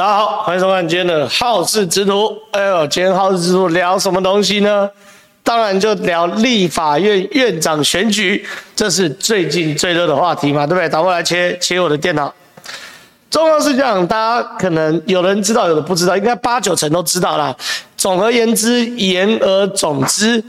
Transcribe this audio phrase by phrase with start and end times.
[0.00, 2.34] 大家好，欢迎收看今天的好事之徒。
[2.52, 4.88] 哎呦，今天好事之徒聊什么东西呢？
[5.42, 8.42] 当然就聊立法院院长选举，
[8.74, 10.88] 这是最近最热的话题嘛，对不对？
[10.88, 12.34] 打过来切切我的电脑。
[13.28, 17.54] 重要是这样，大家可能有人知道，有的不知道，应该八九成都知道啦。
[17.98, 20.42] 总而言之，言而总之，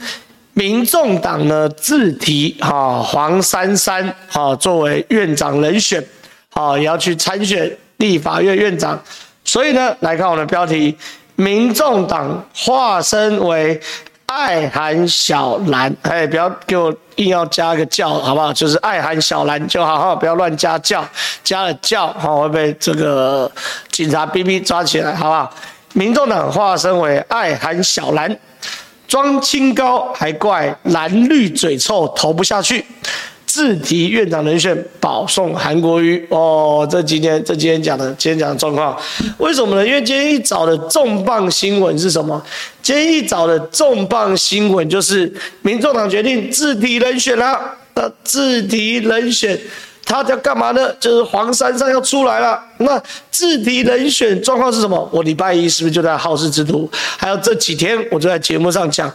[0.54, 6.02] 民众党呢自提哈黄珊珊哈作为院长人选，
[6.52, 8.98] 好也要去参选立法院院长。
[9.44, 10.98] 所以呢，来看我的标题：
[11.36, 13.80] 民众党化身为
[14.28, 18.54] 爱韩小蓝，哎，不要给我硬要加个叫，好不好？
[18.54, 21.04] 就是爱韩小蓝就好，好，不要乱加叫，
[21.44, 23.52] 加了叫，好会被这个
[23.92, 25.54] 警察哔哔抓起来，好不好？
[25.94, 28.34] 民众党化身为爱韩小蓝，
[29.08, 32.86] 装清高还怪蓝绿嘴臭，投不下去。
[33.54, 38.98] 自提院长人选保送韩国瑜哦，这今天这今天讲的今天讲的状况，
[39.40, 39.86] 为什么呢？
[39.86, 42.42] 因为今天一早的重磅新闻是什么？
[42.82, 45.30] 今天一早的重磅新闻就是
[45.64, 47.60] 民众党决定自提人选了。
[47.94, 49.60] 那自提人选，
[50.06, 50.90] 他要干嘛呢？
[50.98, 52.58] 就是黄珊珊要出来了。
[52.78, 55.10] 那自提人选状况是什么？
[55.12, 56.90] 我礼拜一是不是就在好事之徒？
[57.18, 59.14] 还有这几天我就在节目上讲，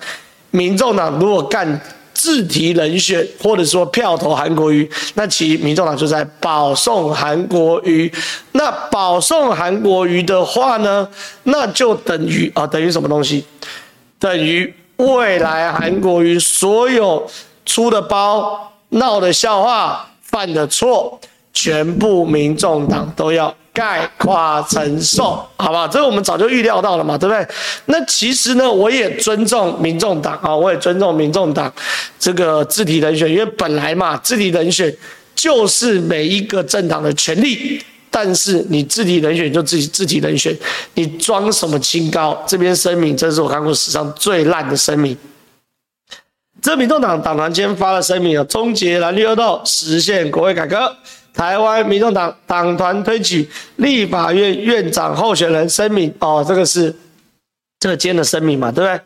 [0.50, 1.80] 民众党如果干。
[2.16, 8.10] 自提人选，或者说票投韩国瑜，那其民众党就在保送韩国瑜。
[8.52, 11.06] 那保送韩国瑜的话呢，
[11.42, 13.44] 那就等于啊，等于什么东西？
[14.18, 17.30] 等于未来韩国瑜所有
[17.66, 21.20] 出的包、闹的笑话、犯的错，
[21.52, 23.54] 全部民众党都要。
[23.76, 25.86] 概括承受，好不好？
[25.86, 27.46] 这个我们早就预料到了嘛，对不对？
[27.84, 31.70] 那其实呢，我也尊重民众党啊，我也尊重民众党
[32.18, 34.90] 这个自体人选，因为本来嘛，自体人选
[35.34, 37.78] 就是每一个政党的权利。
[38.10, 40.56] 但是你自体人选就自己自体人选，
[40.94, 42.42] 你装什么清高？
[42.46, 45.14] 这边声明，这是我看过史上最烂的声明。
[46.62, 50.96] 这民众党党团今天发了声明啊，终结蓝绿恶斗，实现国会改革。
[51.36, 56.92] 台湾民众党党团推举立法院院长候选人声明哦，这个是
[57.78, 59.00] 这个今天的声明嘛，对不对？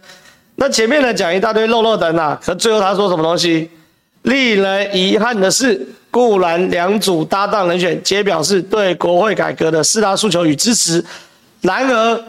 [0.55, 3.69] 那前面呢讲一大堆漏漏等啊，可最后他说什么东西？
[4.23, 11.05] 令人遗憾的是，固然两组搭档人选皆表示对国会改革的四大诉求与支持，
[11.63, 12.25] 然而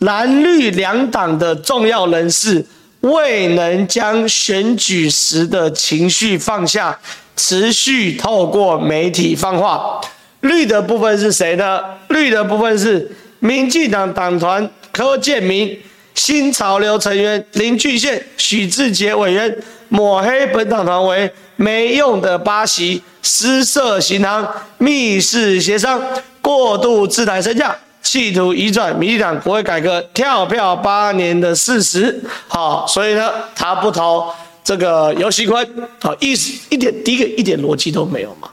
[0.00, 2.64] 蓝绿两党的重要人士
[3.00, 6.98] 未能将选举时的情绪放下。
[7.40, 10.00] 持续透过媒体放话，
[10.40, 11.80] 绿的部分是谁呢？
[12.08, 13.08] 绿的部分是
[13.38, 15.78] 民进党党团柯建铭、
[16.16, 19.56] 新潮流成员林俊宪、许智杰委员
[19.88, 24.44] 抹黑本党团为没用的八席、私设行囊、
[24.78, 26.02] 密室协商、
[26.42, 32.22] 过度自抬身价，企图移转民进党国会改革跳票八年的事实。
[32.46, 34.30] 好，所以呢，他不投。
[34.64, 35.66] 这个游锡堃，
[35.98, 38.50] 好意思一点，第一个一点逻辑都没有嘛？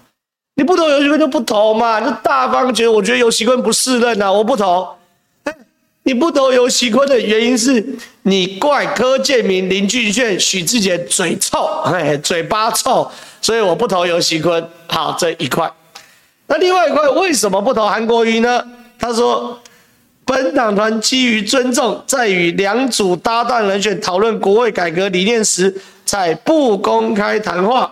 [0.55, 1.99] 你不投游锡堃就不投嘛？
[1.99, 4.87] 就大方觉得，我觉得游锡堃不适任啊，我不投。
[6.03, 7.83] 你不投游锡堃的原因是
[8.21, 13.11] 你怪柯建铭、林俊宪、许志杰嘴臭，嘿，嘴巴臭，
[13.41, 14.65] 所以我不投游锡堃。
[14.87, 15.69] 好，这一块。
[16.47, 18.63] 那另外一块为什么不投韩国瑜呢？
[18.99, 19.59] 他说。
[20.27, 25.71] 本党团基于尊重，在与两组搭档人选讨论国会改革理念时，
[26.03, 27.91] 才不公开谈话。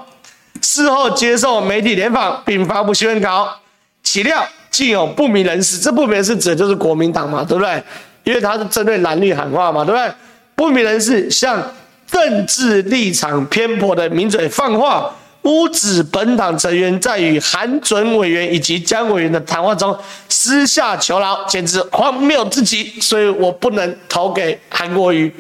[0.60, 3.56] 事后接受媒体联访，并发布新闻稿，
[4.02, 7.84] 岂料竟有不明人士，这不明人士指的就是国民党嘛，对不对？
[8.24, 10.12] 因为他是针对蓝绿喊话嘛，对不对？
[10.56, 11.62] 不明人士向
[12.08, 15.14] 政治立场偏颇的名嘴放话。
[15.44, 25.34] 诬指本党成员在与韩准委员以及江委员的谈话中私下求饶，简直荒谬至极，所以我不能投给韩国瑜。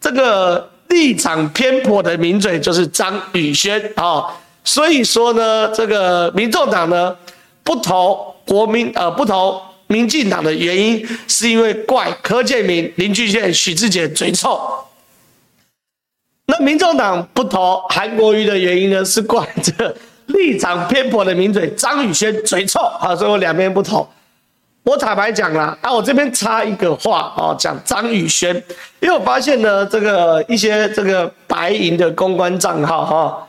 [0.00, 4.24] 这个立场偏颇的名嘴就是张宇轩啊，
[4.64, 7.16] 所以说呢，这个民众党呢
[7.62, 14.60] 不投国民呃不投民进党的原因，是因为怪柯建铭、林俊宪、许志杰嘴臭。
[16.50, 19.04] 那民众党不投韩国瑜的原因呢？
[19.04, 19.94] 是怪这
[20.26, 24.08] 立场偏颇的名嘴张宇轩嘴臭啊，所以我两边不投。
[24.82, 28.56] 我坦白讲啦，啊，我这边插一个话啊，讲张宇轩，
[29.00, 33.46] 因为我发现呢，这个一些这个白银的公关账号哈，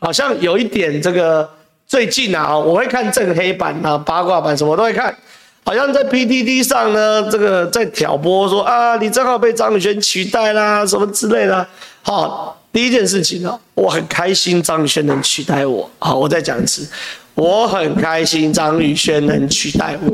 [0.00, 1.48] 好像有一点这个
[1.86, 5.16] 最近啊，我会看正黑板啊、八卦版什么都会看，
[5.64, 11.64] 好像在 PTT 上呢，这个在挑拨说啊，你正好被张宇轩取代啦，什么之类的。
[12.06, 15.90] 好，第一件事情呢，我很开心张宇轩能取代我。
[15.98, 16.86] 好，我再讲一次，
[17.34, 20.12] 我很开心张宇轩能取代我。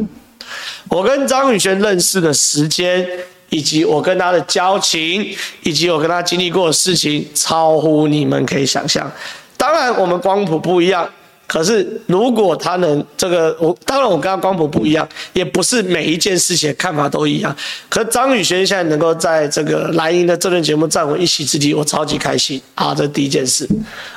[0.89, 3.05] 我跟张宇轩认识的时间，
[3.49, 9.11] 以及我跟他的交情，以及我跟他经历过的事情，超乎你们可以想象。
[9.57, 11.11] 当然，我们光谱不一样。
[11.51, 17.55] 可是，如果他能这个，我当然我跟他光谱不一样，也不是每一件事情看法都一样。
[17.89, 22.95] 可张宇轩现在能够在这个蓝营的这轮节目占我一席之地，我超级开心啊！
[22.95, 23.69] 这第一件事。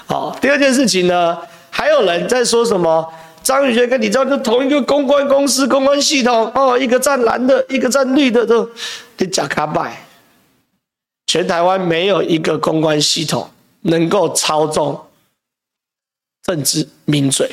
[0.06, 1.36] 好，第二件事情呢，
[1.72, 3.04] 还有人在说什么？
[3.42, 8.70] 张宇轩跟李兆就同一个公关公司、公关系统哦，一个站蓝的，一个站绿的，都
[9.18, 10.06] 你假卡拜。
[11.26, 13.50] 全台湾没有一个公关系统
[13.82, 15.02] 能够操纵。
[16.44, 17.50] 政治名嘴，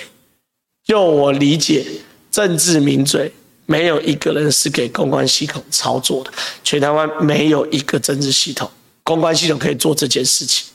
[0.84, 1.86] 就我理解，
[2.30, 3.32] 政治名嘴
[3.66, 6.32] 没有一个人是给公关系统操作的。
[6.64, 8.68] 全台湾没有一个政治系统、
[9.04, 10.66] 公关系统可以做这件事情。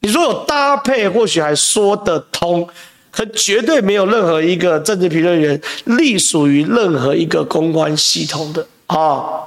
[0.00, 2.68] 你说有搭配，或许还说得通，
[3.12, 9.42] 可绝对没有任何一个政治评论员隶属于任何一个公关系统的啊、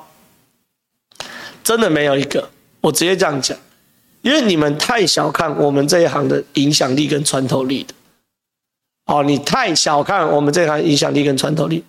[1.63, 2.49] 真的没有一个。
[2.81, 3.57] 我直接这样讲。
[4.21, 7.93] 因为你们太小看我们这一行的影响力跟穿透力的，
[9.05, 11.83] 哦，你太小看我们这一行影响力跟穿透力。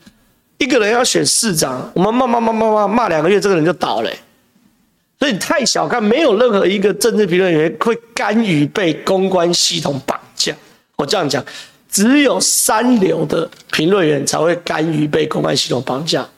[0.58, 4.10] 一个人要选市长，我们骂骂骂骂骂骂两个月，这个人就倒了。
[5.18, 10.54] 所以你太小看，没有任何一个政治评论员会甘于被公关系统绑架。
[10.96, 11.44] 我这样讲，
[11.90, 16.28] 只有三流的评论员才会甘于被公关系统绑架。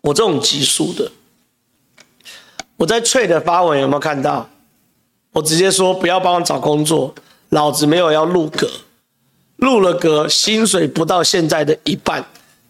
[0.00, 1.12] 我这种级数的。
[2.82, 4.48] 我在脆的发文有没有看到？
[5.30, 7.14] 我直接说不要帮我找工作，
[7.50, 8.68] 老子没有要入阁，
[9.54, 12.24] 入了阁薪水不到现在的一半，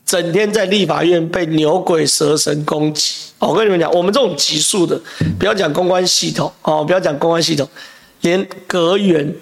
[0.05, 3.33] 整天在立法院被牛鬼蛇神攻击。
[3.39, 5.01] 我跟你们讲，我们这种急速的，
[5.39, 7.67] 不要讲公关系统哦，不要讲公关系统，
[8.21, 9.35] 连阁员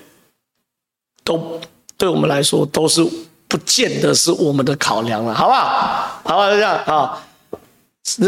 [1.24, 1.60] 都
[1.98, 3.04] 对我们来说都是
[3.48, 6.22] 不见得是我们的考量了，好不好？
[6.22, 6.48] 好不好？
[6.48, 7.26] 就这样啊。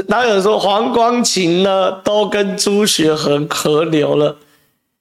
[0.08, 1.92] 哪有人说黄光芹呢？
[2.02, 4.36] 都跟朱学恒合流了？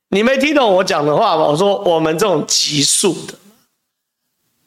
[0.09, 1.43] 你没听懂我讲的话吗？
[1.43, 3.33] 我说我们这种急速的，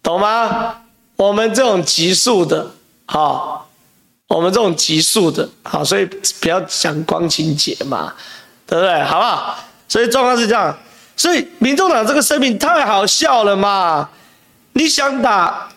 [0.03, 0.83] 懂吗？
[1.17, 2.71] 我们这种急速的，
[3.07, 3.69] 好，
[4.29, 6.05] 我们这种急速的，好，所以
[6.41, 8.15] 不要讲光芹姐嘛，
[8.67, 9.03] 对不对？
[9.03, 9.59] 好不好？
[9.89, 10.77] 所以状况是这样，
[11.17, 14.09] 所以民众党这个声明太好笑了嘛！
[14.73, 15.69] 你想打？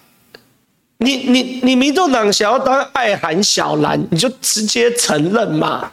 [1.00, 5.92] 你你你，民众党想要当爱韩小蓝，你就直接承认嘛，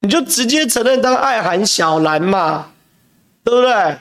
[0.00, 2.72] 你就直接承认当爱韩小蓝嘛，
[3.42, 3.98] 对不对？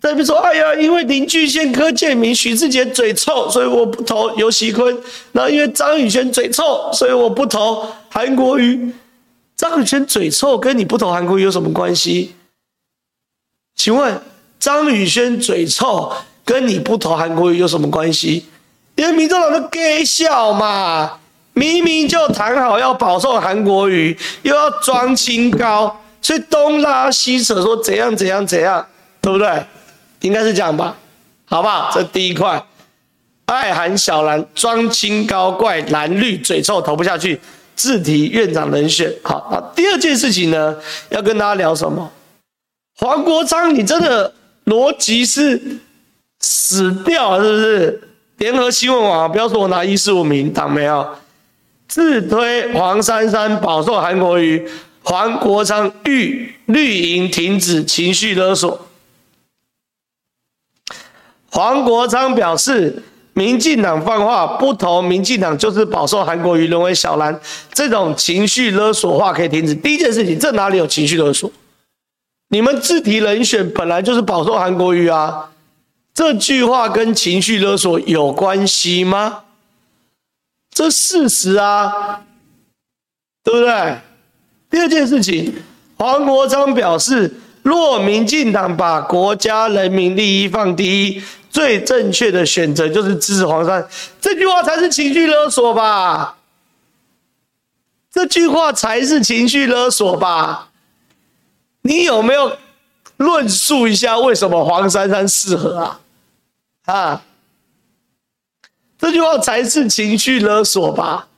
[0.00, 4.94] 再比如说，哎呀，因为林俊宪、柯建铭、许志杰嘴臭，所以我不投游锡堃；
[5.32, 8.92] 然后因为张宇轩嘴臭，所以我不投韩国瑜。
[9.56, 12.34] 张宇轩嘴臭跟你不投韩国瑜有什么关系？
[13.76, 14.20] 请问
[14.58, 16.12] 张宇轩嘴臭
[16.44, 18.46] 跟你不投韩国瑜有什么关系？
[18.96, 21.18] 因为民众党都给笑嘛，
[21.52, 28.86] 明明就谈好要保送韩国瑜，又要装清高，所以东拉西扯说怎样怎样怎样，
[29.20, 29.64] 对不对？
[30.20, 30.96] 应该是这样吧？
[31.46, 31.90] 好不好？
[31.92, 32.64] 这第一块，
[33.46, 37.40] 爱韩小蓝装清高怪蓝绿嘴臭投不下去，
[37.74, 39.12] 自提院长人选。
[39.22, 40.76] 好啊，第二件事情呢，
[41.10, 42.10] 要跟大家聊什么？
[42.96, 44.32] 黄国昌，你真的
[44.66, 45.80] 逻辑是
[46.38, 48.08] 死掉，是不是？
[48.38, 51.08] 联合新闻网，不要说我拿一四五名，党没有
[51.86, 54.68] 自推黄珊珊饱受韩国瑜，
[55.02, 58.88] 黄国昌欲绿营停止情绪勒索。
[61.50, 67.38] 黄国昌表示，民进党放话不投民进党就是饱受韩国瑜沦为小蓝，
[67.72, 69.72] 这种情绪勒索话可以停止。
[69.74, 71.50] 第一件事情，这哪里有情绪勒索？
[72.48, 75.50] 你们自提人选本来就是饱受韩国瑜啊。
[76.14, 79.42] 这句话跟情绪勒索有关系吗？
[80.70, 82.22] 这事实啊，
[83.42, 83.98] 对不对？
[84.70, 85.62] 第二件事情，
[85.96, 93.84] 黄国昌表示，若民进党把国家人民利益放第一，最正确的选择就是支持黄珊。
[94.20, 96.36] 这句话才是情绪勒索吧？
[98.12, 100.68] 这句话才是情绪勒索吧？
[101.82, 102.56] 你有没有
[103.16, 106.00] 论述一下为什么黄珊珊适合啊？
[106.84, 107.22] 啊，
[108.98, 111.28] 这句话才是情绪勒索吧？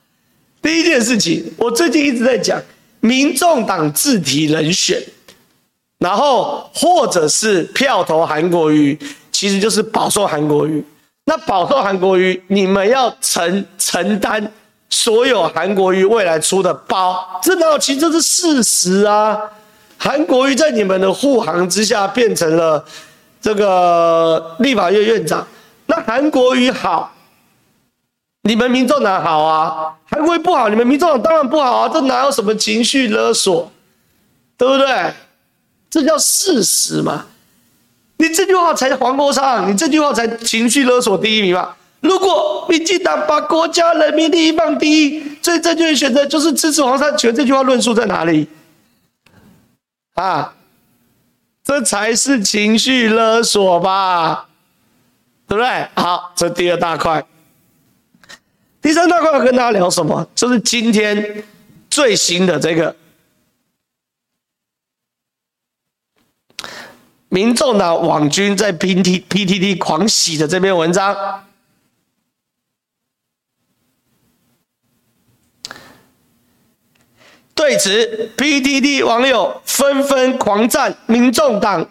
[0.61, 2.61] 第一件事情，我最近一直在讲，
[2.99, 5.01] 民众党自提人选，
[5.99, 8.99] 然后或者是票投韩国瑜，
[9.31, 10.83] 其实就是保送韩国瑜。
[11.23, 14.51] 那保送韩国瑜，你们要承承担
[14.89, 17.79] 所有韩国瑜未来出的包，这哪有？
[17.79, 19.39] 其实这是事实啊！
[19.97, 22.83] 韩国瑜在你们的护航之下，变成了。
[23.47, 25.47] 这个立法院院长，
[25.85, 27.13] 那韩国瑜好，
[28.41, 33.71] 你们民众党好啊，韩国瑜不好，你们民众党当然不好啊，这哪有什么情绪勒索，
[34.57, 35.13] 对不对？
[35.89, 37.27] 这叫事实嘛。
[38.17, 41.73] 你这句话才黄国昌，你这句话才情绪勒索第一名嘛。
[42.01, 47.33] 如果民进党把国家人民利益放第一，最正确的选择就是支持黄珊珊。
[47.33, 48.49] 这句话论述在哪里？
[50.15, 50.53] 啊，
[51.67, 54.47] 这才是情绪勒索吧，
[55.45, 55.89] 对不对？
[55.95, 57.21] 好，这第二大块。
[58.81, 60.25] 第三大块要跟大家聊什么？
[60.33, 61.43] 就是今天
[61.89, 62.95] 最新的这个，
[67.27, 71.43] 民众党网军在 P T P T T 狂喜的这篇文章。
[77.57, 81.85] 对此，PTT 网友纷纷狂赞民众党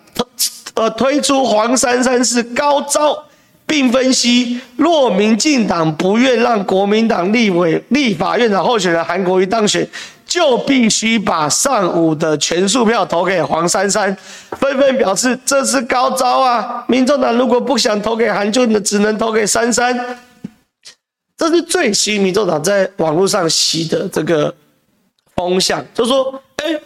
[0.75, 3.25] 呃推出黄珊珊是高招，
[3.67, 9.87] 并分析若民进党不愿让国民党立委、立法院长候选人韩国瑜当选，
[10.25, 14.17] 就必须把上午的全数票投给黄珊珊。
[14.53, 16.85] 纷纷表示这是高招啊！
[16.87, 20.19] 民众党如果不想投给韩，就只能投给珊珊。
[21.37, 24.55] 这是最新民众党在网络上洗的这个。
[25.37, 26.81] 风向就说：“哎，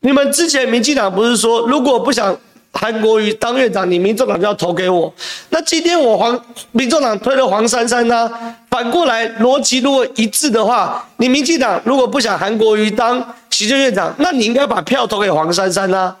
[0.00, 2.38] 你们之前民进党不是说，如果不想
[2.70, 5.12] 韩国瑜当院长，你民众党就要投给我？
[5.48, 8.30] 那今天我黄民众党推了黄珊珊呢？
[8.70, 16.16] 反过来逻辑如果一致的话，你民进党如果不想韩国瑜当行政院长，那你应该把票投给黄珊珊呢？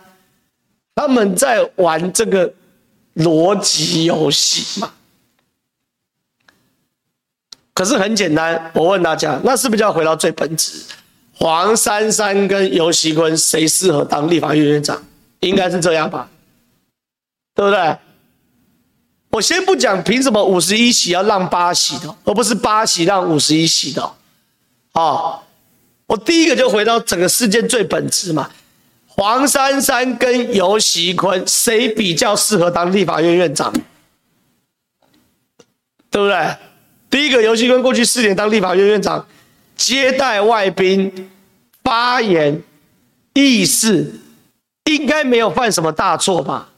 [0.94, 2.52] 他们在玩这个
[3.16, 4.90] 逻辑游戏嘛？
[7.74, 10.82] 可是很简单，我问大家，那是不是要回到最本质？”
[11.42, 15.02] 黄珊珊跟游锡堃谁适合当立法院院长？
[15.40, 16.30] 应该是这样吧，
[17.52, 17.96] 对不对？
[19.30, 24.08] 我先不讲凭什么五十一席要让八席的，而不是八席让五十一席的。
[24.92, 25.44] 好，
[26.06, 28.48] 我第一个就回到整个事件最本质嘛。
[29.08, 33.72] 黄珊珊跟游锡堃谁比较适合当立法院院长？
[36.08, 36.56] 对不对？
[37.10, 39.26] 第一个游锡堃过去四年当立法院院长。
[39.74, 41.30] 接待外宾、
[41.92, 42.62] 发言、
[43.34, 44.14] 议事，
[44.84, 46.70] 应该没有犯什么大错吧？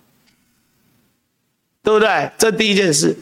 [1.85, 2.33] 对不对？
[2.37, 3.17] 这第一件事。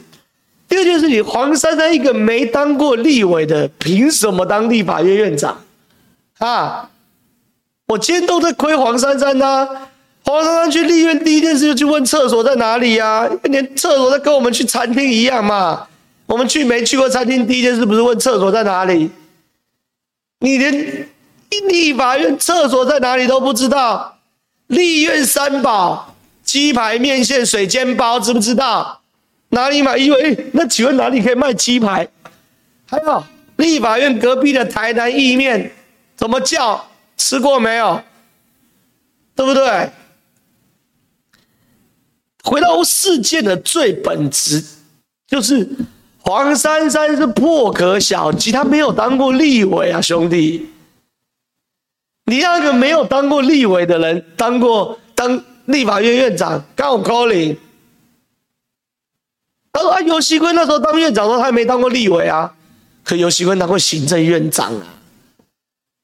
[0.67, 5.63] 第二件事情，黄珊珊一个没当过立委的，凭什么当立法院院长？
[6.39, 6.89] 啊！
[7.85, 9.69] 我今天都在亏黄珊珊呐。
[10.23, 13.29] 黄珊珊去立院第一件事就去问厕所在哪里呀？
[13.43, 15.87] 连厕所在跟我们去餐厅一样嘛。
[16.25, 19.11] 我们去没去过餐厅，第一件事不是问厕所在哪里？
[20.39, 21.07] 你连
[21.61, 24.19] 立法院厕所在哪里都不知道，
[24.67, 29.01] 立院三宝：鸡排、面线、水煎包，知不知道？
[29.49, 29.97] 哪里买？
[29.97, 32.07] 因为那请问哪里可以卖鸡排？
[32.85, 33.23] 还有
[33.57, 35.71] 立法院隔壁的台南意面，
[36.15, 36.87] 怎么叫？
[37.17, 38.01] 吃过没有？
[39.35, 39.89] 对不对？
[42.43, 44.63] 回到事件的最本质，
[45.27, 45.69] 就是。
[46.25, 50.69] 黄珊珊是破壳小鸡，他没有当过立委啊，兄弟！
[52.25, 57.57] 你让一个没有当过立委的人，当过当立法院院长，刚我 calling。
[59.71, 62.53] 他说啊，游锡堃那时候当院长的时候，他还没当过立委啊。
[63.03, 64.87] 可游锡堃当过行政院长啊，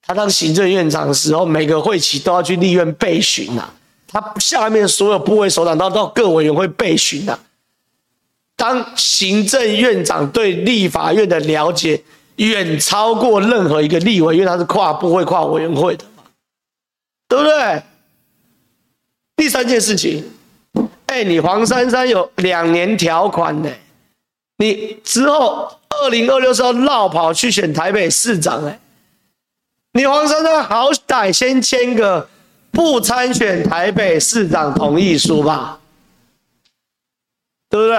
[0.01, 3.73] 他当行政院长的时候，每个会期都要去立院备询啊，
[4.07, 7.39] 他下面所有部委首长都到各委员会备询啊。
[8.57, 12.03] 当行政院长对立法院的了解
[12.47, 16.23] 远超过任何一个立委，因为他是跨部会、跨委员会的嘛，
[17.27, 17.83] 对不对？
[19.35, 20.23] 第三件事情，
[21.07, 23.69] 哎，你黄珊珊有两年条款呢，
[24.57, 28.79] 你之后二零二六时候绕跑去选台北市长，哎，
[29.93, 32.27] 你黄珊珊好歹先签个
[32.71, 35.79] 不参选台北市长同意书吧，
[37.69, 37.97] 对不对？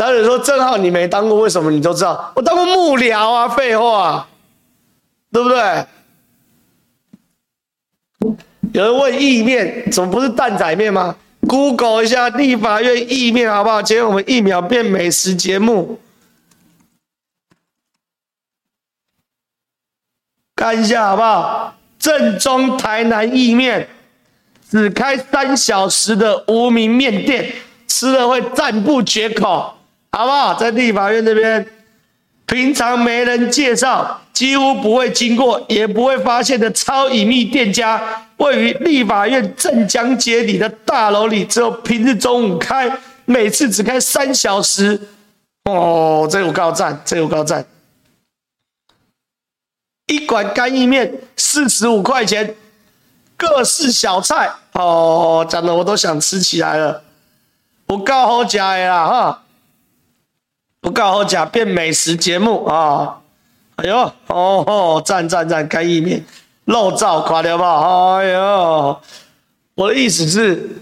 [0.00, 2.32] 当然说，正好你没当过，为什么你都知道？
[2.34, 4.26] 我当过幕僚啊，废话，
[5.30, 5.86] 对不对？
[8.72, 11.14] 有人问意面，怎么不是蛋仔面吗
[11.46, 13.82] ？Google 一下立法院意面好不好？
[13.82, 16.00] 今天我们一秒变美食节目，
[20.56, 21.76] 看一下好不好？
[21.98, 23.86] 正宗台南意面，
[24.70, 27.52] 只开三小时的无名面店，
[27.86, 29.74] 吃了会赞不绝口。
[30.12, 30.54] 好不好？
[30.54, 31.66] 在立法院这边，
[32.46, 42.90] 平常没人介绍，几乎不会经过，也不会发现的超隐秘店家，位于立法院镇江街里的大楼里，只有平日中午开，
[43.24, 45.00] 每次只开三小时，
[45.64, 47.64] 哦，这有高赞，这有高赞。
[50.06, 52.56] 一碗干意面四十五块钱，
[53.36, 57.04] 各式小菜哦，讲的我都想吃起来了。
[57.86, 59.42] 不够好吃的啦哈，
[60.80, 63.20] 不告好吃变美食节目啊、
[63.76, 63.96] 哎呦，
[64.28, 66.24] 哦吼，赞赞赞，干意面
[66.64, 68.16] 漏照垮掉吧？
[68.16, 69.00] 哎呦，
[69.74, 70.80] 我的意思是，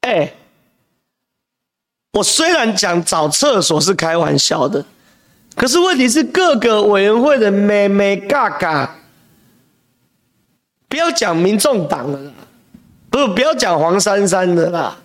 [0.00, 0.32] 哎、
[2.12, 4.84] 我虽然讲找厕所是开玩笑的。
[5.54, 8.96] 可是问题是各个委员会的妹妹嘎嘎，
[10.88, 12.32] 不要讲民众党了啦，
[13.10, 14.96] 不不要讲黄珊珊的啦，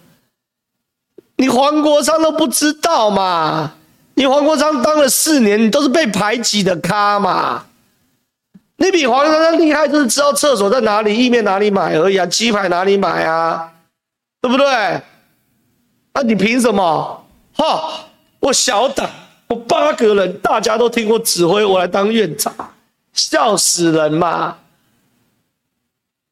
[1.37, 3.73] 你黄国昌都不知道嘛？
[4.15, 7.63] 你黄国昌当了四年，你都是被排挤的咖嘛？
[8.77, 13.71] 你比黄国昌厉害，就是知道厕所在哪里，意面哪里买而已啊，鸡排哪里买啊？
[14.41, 14.65] 对不对？
[16.13, 17.25] 那、你凭什么？
[17.55, 18.05] 哈，
[18.39, 19.09] 我小党。
[19.47, 22.53] 我八个人，大家都听我指挥，我来当院长，
[23.13, 24.57] 笑死人嘛！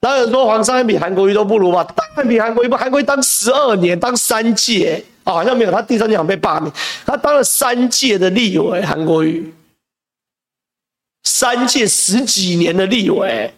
[0.05, 6.71] 当然说黄珊珊比韩国瑜都不如嘛，当然比韩国瑜不，韩国瑜当十二年，当三届，啊，好像没有，他第三届好像被罢免，
[7.07, 9.51] 他当了三届的立委，韩国瑜，
[11.23, 13.51] 三届十几年的立委，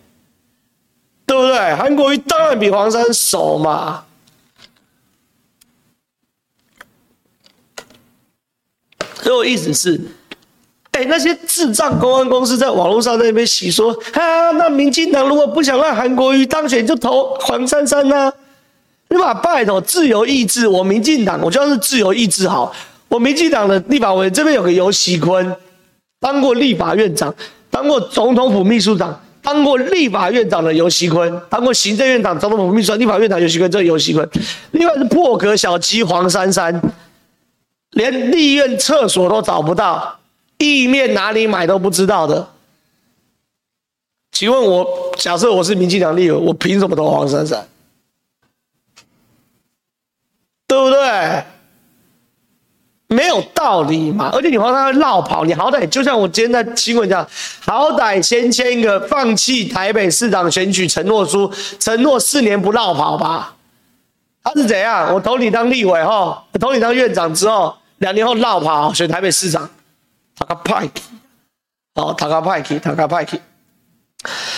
[1.25, 1.75] 对不对？
[1.75, 4.06] 韩国瑜当然比黄珊珊熟嘛。
[9.22, 10.00] 所以我意思是，
[11.06, 18.32] 那些智障公关公司在网络上在那边洗说，啊，那民进党如果不想让韩国瑜当选，就投黄珊珊呐？
[19.10, 22.74] 你把拜托自由意志，我民进党，我就要是自由意志好。
[23.08, 25.56] 我民进党的立法委员这边有个游锡堃，
[26.20, 27.34] 当过立法院长，
[27.70, 34.27] 当过总统府秘书长，当过立法院长的游锡堃，当过行政院长、总统府秘书长、立法院长游锡堃，这游锡堃。
[34.72, 36.82] 另外是破壳小鸡黄珊珊。
[37.92, 40.20] 连立院厕所都找不到，
[40.58, 42.50] 意面哪里买都不知道的。
[44.32, 47.67] 请问我，假设我是民进党立委，我凭什么投黄珊珊？
[50.67, 51.43] 对不对？
[53.10, 54.30] 没有道理嘛！
[54.34, 57.26] 而且你黄珊珊绕跑，你好歹就像我今天在新闻讲，
[57.62, 63.56] 好歹先签一个放弃台北市长选举承诺书，承诺四年不绕跑吧。
[64.43, 65.13] 他是怎样？
[65.13, 67.76] 我投你当立委哈，投你当院长之后。
[68.00, 69.67] 两年后绕跑选台北市长，
[70.38, 71.02] 他个派去，
[71.95, 73.41] 哦，他个派去，他个派去，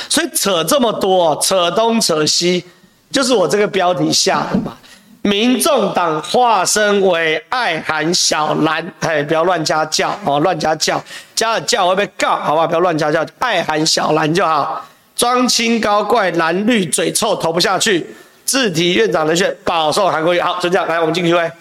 [0.10, 2.66] 所以扯这么多，扯东扯西，
[3.12, 4.78] 就是我这个标题下的嘛。
[5.22, 11.04] 民众党化身为爱韩小蓝，哎，不要乱加叫哦，乱加叫，
[11.36, 12.66] 加了叫会被告，好吧？
[12.66, 14.86] 不要乱加叫，爱韩小蓝就好。
[15.18, 18.16] 装清高怪蓝绿嘴臭投不下去，
[18.46, 20.40] 自提院长人选，保送韩国瑜。
[20.40, 21.52] 好，就这样，来我们进去会。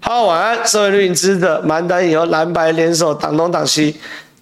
[0.00, 3.96] 好，晚安，社会绿营支持者，蛮单以后蓝白联手挡东挡西。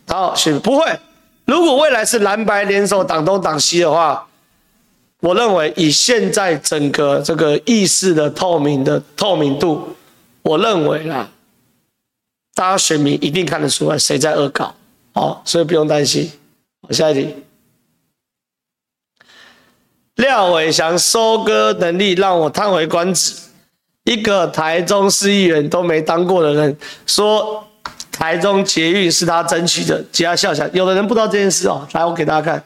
[0.07, 0.99] 好，选不会。
[1.47, 4.27] 如果未来是蓝白联手挡东挡西的话，
[5.21, 9.97] 我认为以现在整个这个议事的透明的透明度，
[10.43, 11.31] 我认为啦，
[12.55, 14.75] 大家选民一定看得出来谁在恶搞。
[15.15, 16.31] 好，所以不用担心。
[16.83, 17.35] 我，下一题。
[20.17, 23.35] 廖伟翔收割能力让我叹为观止。
[24.05, 27.67] 一个台中市议员都没当过的人说
[28.13, 30.69] 台中捷运是他争取的，其他笑笑。
[30.69, 32.65] 有的人不知道这件事哦，来，我给大家看，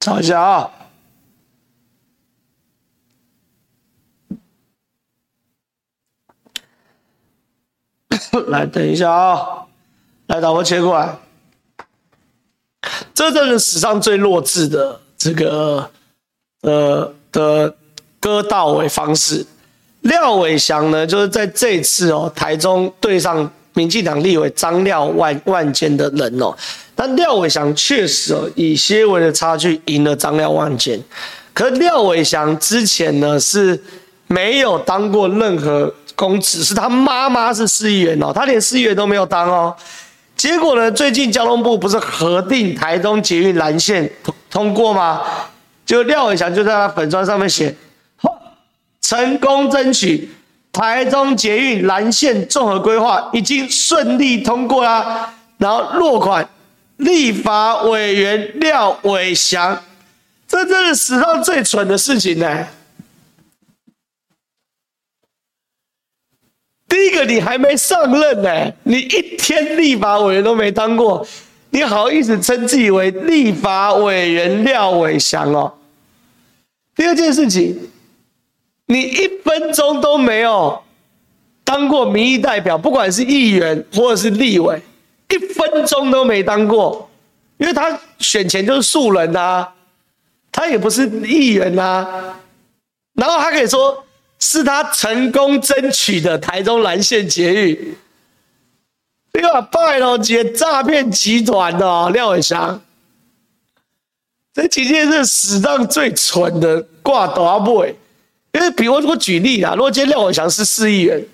[0.00, 0.70] 找一下啊，
[8.48, 9.66] 来，等一下啊，
[10.26, 11.16] 来，把我切过来。
[13.22, 15.88] 这真是史上最弱智的这个
[16.62, 17.72] 呃的
[18.18, 19.46] 割稻尾方式。
[20.00, 26.52] 廖伟翔呢，就是在这次哦，台中对上民进党立委张廖万万坚的人哦，
[26.96, 31.00] 但廖伟翔确实哦，以些微的差距赢了张廖万坚。
[31.54, 33.80] 可廖伟翔之前呢是
[34.26, 39.72] 没有当过任何公职，是他妈妈是市议员哦，他连市议员都没有当哦。
[40.42, 40.90] 结果呢？
[40.90, 45.22] 最近交通部不是核定台中捷运蓝线通通过吗？
[45.86, 47.72] 就廖伟翔就在他粉专上面写，
[49.00, 50.28] 成功争取
[50.72, 55.32] 台中捷运蓝线综合规划已经顺利通过啦。
[55.58, 56.48] 然后落款
[56.96, 59.80] 立法委员廖伟翔，
[60.48, 62.66] 这真是史上最蠢的事情呢。
[66.92, 71.26] 第一个你还没上任呢、你一天立法委员都没当过，
[71.70, 75.72] 你好意思称自己为立法委员廖伟翔哦？
[76.94, 77.90] 第二件事情，
[78.88, 80.82] 你一分钟都没有
[81.64, 84.78] 当过民意代表，不管是议员或者是立委，
[85.30, 87.08] 一分钟都没当过，
[87.56, 89.66] 因为他选前就是素人啊，
[90.52, 92.36] 他也不是议员啊，
[93.14, 94.04] 然后他可以说。
[94.44, 97.94] 是他成功争取的台中蓝线捷运，
[99.34, 102.82] 你把拜托姐诈骗集团的、廖伟翔，
[104.52, 107.94] 这几件是史上最蠢的挂大尾。
[108.52, 111.24] 因为比如我举例啦，如果今天廖伟翔是市议员，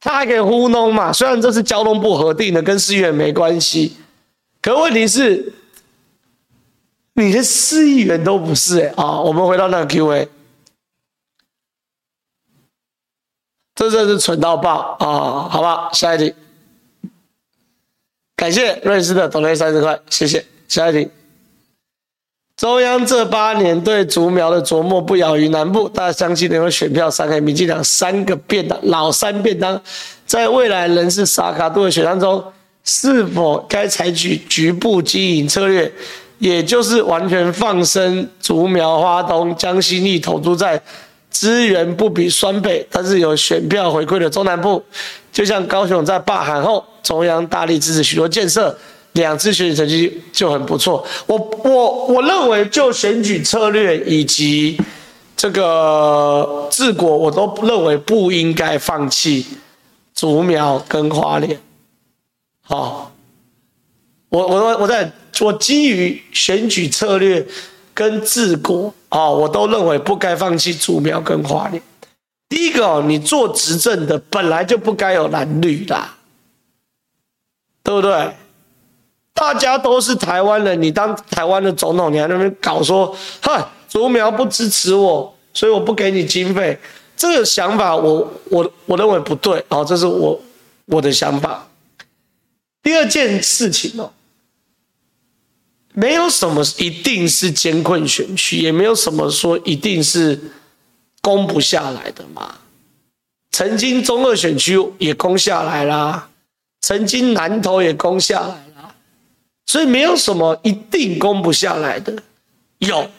[0.00, 3.96] 他还可以糊弄嘛，虽然这是交通部核定的，跟市议员没关系，
[4.60, 5.52] 可问题是，
[7.12, 9.20] 你连市议员都不是哎啊！
[9.20, 10.28] 我们回到那个 Q&A。
[13.78, 15.48] 这真是蠢到爆啊、哦！
[15.48, 16.34] 好吧，下一题。
[18.34, 20.44] 感谢瑞士的抖内三十块，谢谢。
[20.66, 21.08] 下一题。
[22.56, 29.80] 中央这八年对竹苗的琢磨不亚于南部，大家相信能够选票杀开民进党三个便当，老三便当，
[30.26, 32.44] 在未来人事沙卡度的选项中，
[32.82, 35.92] 是否该采取局部经营策略，
[36.40, 40.82] 也就是完全放生竹苗、花东，将心力投注在。
[41.38, 44.82] 资源不比双北，但是有选票回馈的中南部，
[45.30, 48.76] 就像高雄在罢韩后，中央大力支持许多建设，
[49.12, 51.06] 两次选举成绩就很不错。
[51.28, 54.76] 我我我认为就选举策略以及
[55.36, 59.46] 这个治国，我都认为不应该放弃
[60.16, 61.56] 竹苗跟花莲。
[62.62, 63.12] 好，
[64.28, 67.46] 我我我在我基于选举策略
[67.98, 68.94] 跟治国。
[69.08, 71.82] 哦，我都认为不该放弃竹苗跟花莲。
[72.48, 76.16] 第一个，你做执政的本来就不该有蓝绿啦，
[77.82, 78.32] 对不对？
[79.34, 86.78] 大家都是台湾人，你当台湾的总统，你还在那边搞说，哼，竹苗不支持我，所以我不给你经费。
[87.16, 89.64] 这个想法我，我我我认为不对。
[89.70, 90.40] 哦，这是我
[90.86, 91.66] 我的想法。
[92.80, 94.12] 第二件事情哦。
[95.98, 100.40] 没有什么一定是艰困选区，也没有什么说一定是
[101.20, 102.54] 攻不下来的嘛。
[103.50, 106.30] 曾经中二选区也攻下来啦，
[106.82, 108.94] 曾经南投也攻下来啦，
[109.66, 112.16] 所以没有什么一定攻不下来的。
[112.78, 113.10] 有，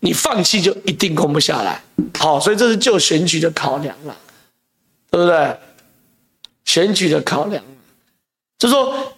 [0.00, 1.82] 你放弃就一定攻不下来。
[2.18, 4.14] 好，所以这是就选举的考量了，
[5.10, 5.56] 对不对？
[6.66, 7.64] 选举的考量，
[8.58, 9.14] 就说。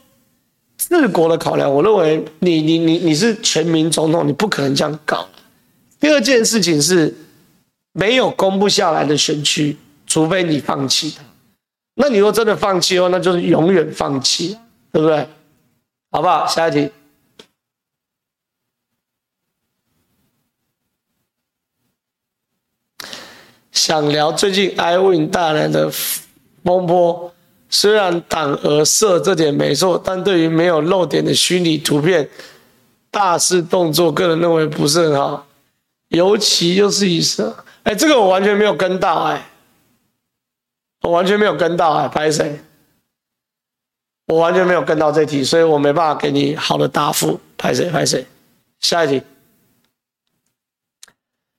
[0.89, 5.29] 治国的考量，我认为你你你你是全民总统，你不可能这样搞。
[6.01, 7.15] 第二件事情是，
[7.93, 11.23] 没有攻不下来的选区，除非你放弃它。
[11.95, 14.59] 那你如果真的放弃的话，那就是永远放弃，
[14.91, 15.29] 对不对？
[16.11, 16.47] 好不好？
[16.47, 16.91] 下一题。
[23.71, 25.91] 想聊最近 iWin 大人的
[26.63, 27.32] 风波。
[27.75, 32.29] 虽然党额设这点没错，但对于没有漏点的虚拟图片
[33.11, 35.47] 大肆动作，个人认为不是很好。
[36.09, 39.49] 尤其又是以色，哎，这个我完全没有跟到，哎，
[41.01, 42.61] 我完全没有跟到，哎，拍谁？
[44.27, 47.41] 我完全没有跟到这题，所以我没办法给你好的答复。
[47.57, 47.89] 拍谁？
[47.89, 48.27] 拍谁？
[48.81, 49.23] 下一题。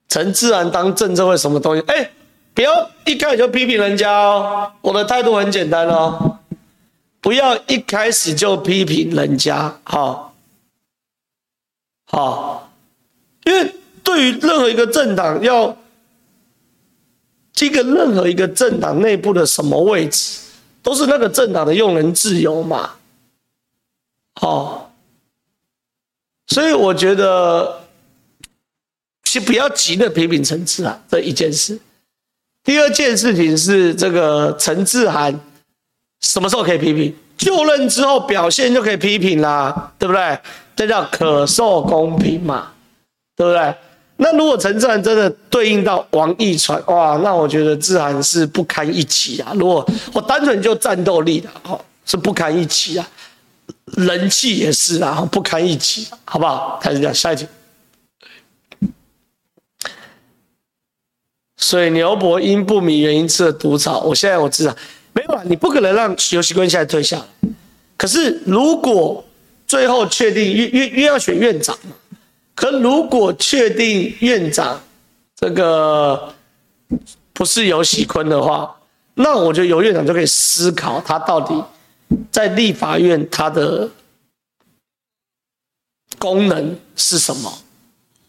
[0.07, 1.81] 陈自然当政治会什么东西？
[1.87, 2.11] 哎。
[2.53, 6.39] 不要一开始就批评人家哦，我的态度很简单哦，
[7.19, 10.35] 不要一开始就批评人家，好，
[12.05, 12.71] 好，
[13.45, 15.75] 因为对于任何一个政党要
[17.51, 20.39] 这个任何一个政党内部的什么位置，
[20.83, 22.91] 都是那个政党的用人自由嘛，
[24.35, 24.93] 好，
[26.45, 27.81] 所以我觉得
[29.23, 31.79] 先不要急着批评陈次啊这一件事。
[32.63, 35.37] 第二件事情是这个陈志涵
[36.21, 37.13] 什么时候可以批评？
[37.37, 40.39] 就任之后表现就可以批评啦，对不对？
[40.75, 42.69] 这叫可受公平嘛，
[43.35, 43.75] 对不对？
[44.17, 49.51] 那如果陈志涵真的对应到王义传，哇，那我觉得志涵是不堪一击啊！
[49.55, 53.05] 如果我单纯就战斗力的，哦，是不堪一击啊，
[53.97, 56.79] 人气也是啊，不堪一击，好不好？
[56.81, 57.45] 开始讲下一题。
[61.63, 64.75] 水牛伯因不明原因吃了毒草，我现在我知道，
[65.13, 67.25] 没有啊，你不可能让游锡堃现在退下。
[67.95, 69.23] 可是如果
[69.65, 71.77] 最后确定，因因因要选院长，
[72.53, 74.83] 可如果确定院长
[75.37, 76.33] 这个
[77.31, 78.75] 不是游锡堃的话，
[79.13, 81.63] 那我觉得游院长就可以思考，他到底
[82.29, 83.89] 在立法院他的
[86.19, 87.59] 功能是什么？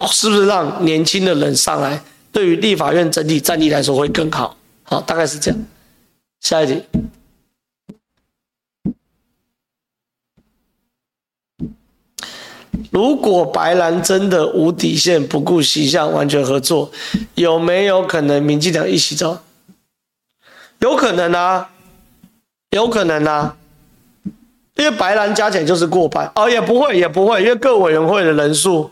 [0.07, 2.01] 是不是让年轻的人上来，
[2.35, 4.57] 对于立法院整体战力来说会更好？
[4.83, 5.61] 好，大概是这样。
[6.41, 6.83] 下一题。
[12.91, 16.91] 如果白兰真的无底线、不顾形象、完全合作，
[17.37, 19.39] 有没有可能民进党一起走？
[20.81, 21.71] 有可能啊，
[22.71, 23.57] 有可能啊，
[24.75, 28.91] 因为白兰加起来就是过半哦，也不会，也不会，因为各委员会的人数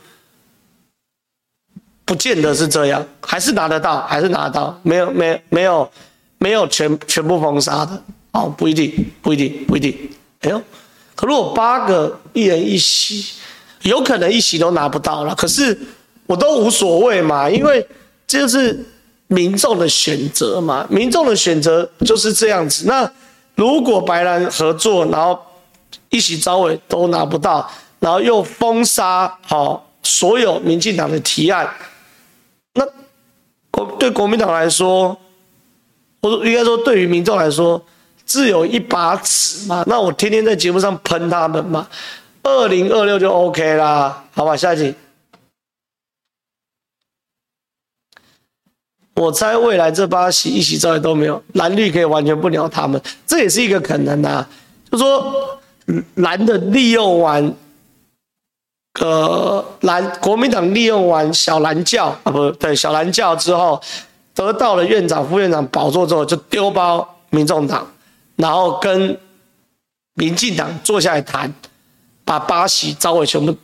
[2.05, 5.91] 不见得是这样，还是拿得到，还是拿得到，没有，没有，没有，
[6.39, 9.97] 没有全全部封杀的哦，不一定，不一定，不一定。
[10.41, 10.63] 哎呦，
[11.15, 13.41] 可如果八个一人一席。
[13.83, 15.77] 有可能一席都拿不到了，可是
[16.27, 17.85] 我都无所谓嘛，因为
[18.29, 18.79] 这就是
[19.27, 22.85] 民众的选择嘛，民众的选择就是这样子。
[22.87, 23.11] 那
[23.57, 25.37] 如果白兰合作，然后
[26.11, 31.69] 一席招委都拿不到，然后又封杀好所有民进党的提案，
[34.03, 35.17] 对国民党来说，
[36.21, 37.81] 或者应该说对于民众来说，
[38.25, 39.85] 自有一把尺嘛。
[39.87, 41.87] 那我天天在节目上喷他们嘛。
[42.43, 44.93] 二零二六就 OK 啦，好吧，下一题。
[49.15, 54.49] 我猜未来这八席一席召委都没有，蓝绿可以完全不鸟他们，这也是一个可能啊。
[54.91, 55.61] 就说
[56.17, 57.55] 蓝的利用完，
[59.03, 63.81] 呃，蓝国民党利用完小蓝教啊，不对，小蓝教之后，
[64.35, 67.87] 得到了院长、副院长宝座之后，就丢包民众党，
[68.37, 69.19] 然后跟
[70.15, 71.53] 民进党坐下来谈。
[72.25, 73.55] 把八席招委全部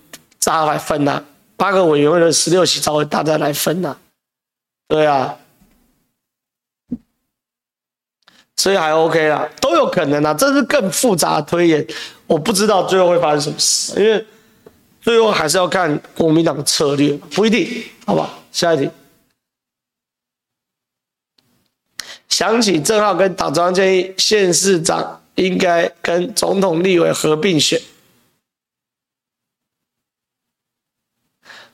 [0.40, 1.24] 扎来分呐、啊，
[1.56, 3.96] 八个委员会的十六席招委大家来分呐、啊，
[4.88, 5.36] 对啊，
[8.56, 11.86] 所以还 OK 啦，都有可能啊，这是更复杂的推演，
[12.26, 14.26] 我不知道最后会发生什么事，因为
[15.08, 18.90] 最后还是要看国民党的策略，不一定，好吧，下一题。
[22.28, 27.80] 想起正浩跟党中央建议，县市长应该跟总统、立委合并选。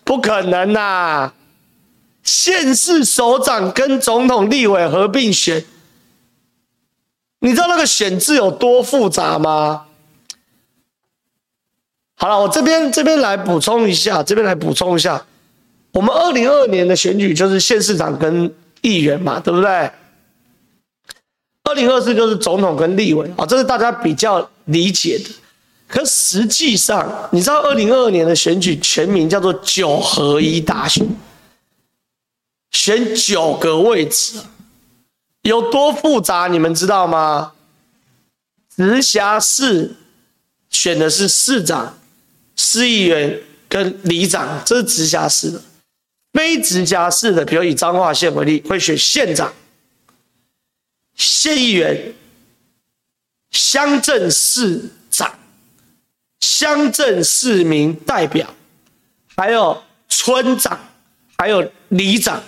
[0.05, 1.35] 不可能呐、啊！
[2.23, 5.65] 县市首长跟总统、立委合并选，
[7.41, 9.89] 你知道那个选制有多复杂吗？
[12.25, 15.23] 好了，我这边这边来补充一下，这边来补充一下，
[15.93, 19.69] 我们二零二二年的选举就是县市长跟议员嘛，对不对？
[21.65, 25.29] 二零二四就是总统跟立委啊，这是大家比较理解的。
[25.87, 31.07] 可实际上，你知道二零二二年的选举全名叫做九合一大选，
[32.71, 34.39] 选九个位置，
[35.43, 36.47] 有多复杂？
[36.47, 37.53] 你们知道吗？
[38.75, 39.95] 直辖市
[40.71, 41.99] 选的是市长、
[42.57, 45.59] 市议员跟里长，这是直辖市的；
[46.33, 49.53] 非直辖市的，比如以彰化县为例，会选县长、
[51.15, 52.15] 县议员、
[53.51, 55.39] 乡镇市长。
[56.41, 58.55] 乡镇市民代表，
[59.35, 60.79] 还有村长，
[61.39, 62.43] 还有里长，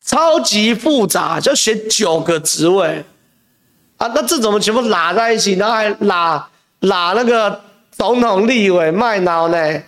[0.00, 3.04] 超级复杂，就选九个职位
[3.96, 4.06] 啊！
[4.14, 6.48] 那这怎么全部拉在一起，然后还拉
[6.80, 7.64] 拉那个
[7.96, 9.82] 总统、立委卖脑呢？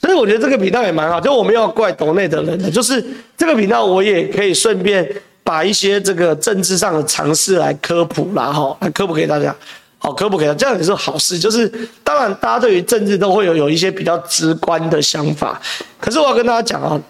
[0.00, 3.02] 所以我觉得这个频道也蛮好，就我们要怪岛内的人的，就是
[3.36, 5.08] 这个频道我也可以顺便
[5.42, 9.54] 把一些这个政治上的常识来科普啦，哈，来科普给大家。
[9.96, 10.54] 好，可不可以？
[10.56, 11.38] 这样也是好事。
[11.38, 11.66] 就是
[12.02, 15.58] 当然，大家对于政治都会有有一些比较直观的想法。
[15.98, 17.00] 可是我要跟大家讲啊，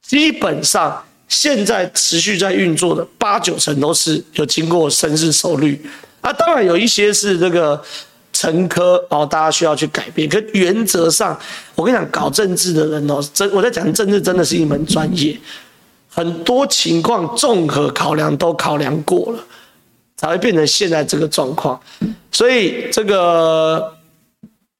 [0.00, 5.84] 基本上现在持续在运作的八九成都是有经过深思熟虑
[6.20, 6.32] 啊。
[6.32, 7.82] 当然有一些是这个
[8.42, 10.28] 陈科哦，大家需要去改变。
[10.28, 11.38] 可原则上，
[11.76, 15.38] 我跟你讲，搞政治的人哦，真我在讲政治真的是一门专业，
[16.08, 19.38] 很多情况综合考量都考量过了。
[20.14, 21.80] 才会变成现在这个状况，
[22.30, 23.92] 所以这个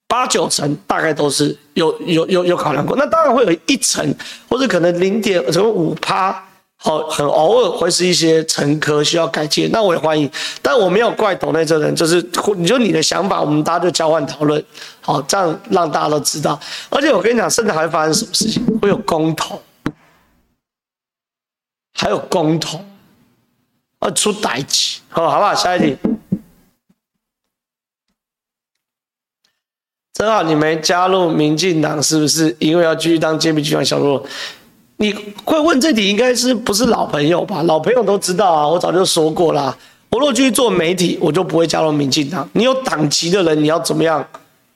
[0.06, 2.96] 八九成大概都是有有有有考量过。
[2.96, 4.14] 那当然会有一成，
[4.48, 6.40] 或者可能零点什么五趴，
[6.82, 9.70] 好，很偶尔会是一些陈科需要改进。
[9.70, 10.28] 那我也欢迎，
[10.60, 12.20] 但我没有怪斗内这人，就是
[12.56, 14.62] 你就你的想法，我们大家就交换讨论，
[15.00, 16.58] 好，这样让大家都知道。
[16.90, 18.64] 而且我跟你讲，甚至还会发生什么事情？
[18.80, 19.62] 会有公投，
[21.94, 22.80] 还有公投。
[24.00, 25.54] 要出代志，好，好不好？
[25.54, 25.96] 下一题。
[30.12, 34.26] 正好你没加入民进党，是不是因为要继续当监评局长小路？
[34.98, 35.12] 你
[35.44, 37.62] 会问这题，应该是不是老朋友吧？
[37.64, 39.76] 老朋友都知道啊，我早就说过啦。
[40.10, 42.48] 我若继续做媒体，我就不会加入民进党。
[42.52, 44.24] 你有党籍的人，你要怎么样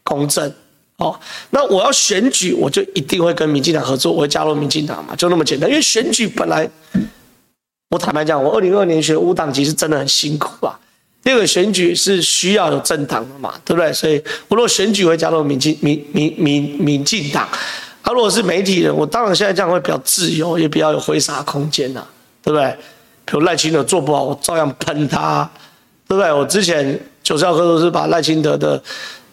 [0.03, 0.53] 公正？
[0.97, 1.15] 哦，
[1.51, 5.69] 那我要选举，我就一定会跟民进党合作，我会加入民进党嘛，就那么简单。
[5.69, 6.69] 因为选举本来，
[7.91, 10.77] 我坦白讲，我二零二年选无党籍是真的很辛苦啊。
[11.23, 13.93] 第二个选举是需要有政党的嘛，对不对？
[13.93, 14.17] 所以
[14.49, 17.47] 我如果选举我会加入民进民民民民进党。
[18.07, 22.07] 他、如果是媒体人，我当然现在这样会比较自由，也比较有挥洒空间呐、啊，
[22.41, 22.71] 对不对？
[23.25, 25.51] 比如赖清德做不好，我照样喷他，
[26.07, 26.33] 对不对？
[26.33, 28.81] 我之前九十号课都是把赖清德的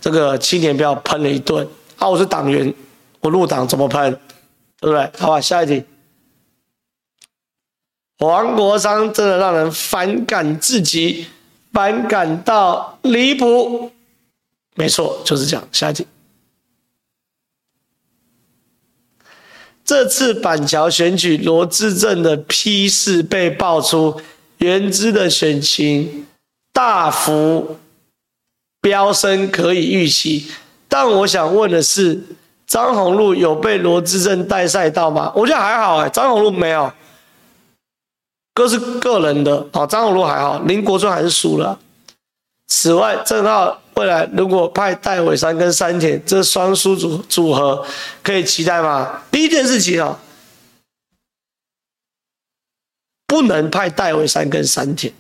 [0.01, 1.67] 这个青年票喷了一顿。
[1.99, 2.73] 啊，我是党员，
[3.19, 4.11] 我入党怎么喷，
[4.79, 5.07] 对不对？
[5.19, 5.85] 好吧，下一题。
[8.17, 11.27] 黄国昌真的让人反感至极，
[11.71, 13.91] 反感到离谱。
[14.73, 15.63] 没错，就是这样。
[15.71, 16.07] 下一题。
[19.93, 24.19] 这次板桥选举，罗志正的批示被爆出，
[24.57, 26.25] 原知的选情
[26.73, 27.77] 大幅
[28.81, 30.47] 飙升，可以预期。
[30.89, 32.19] 但我想问的是，
[32.65, 35.31] 张宏陆有被罗志正带赛到吗？
[35.35, 36.91] 我觉得还好哎，张宏陆没有，
[38.55, 39.67] 各是个人的。
[39.71, 41.77] 好，张宏陆 还好，林国春还是输了。
[42.67, 43.82] 此外，正好。
[43.95, 47.85] 未来如果派戴伟山跟山田这双输组组合，
[48.21, 49.21] 可以期待吗？
[49.29, 50.19] 第一件事情啊，
[53.27, 55.13] 不能派戴伟山跟山田，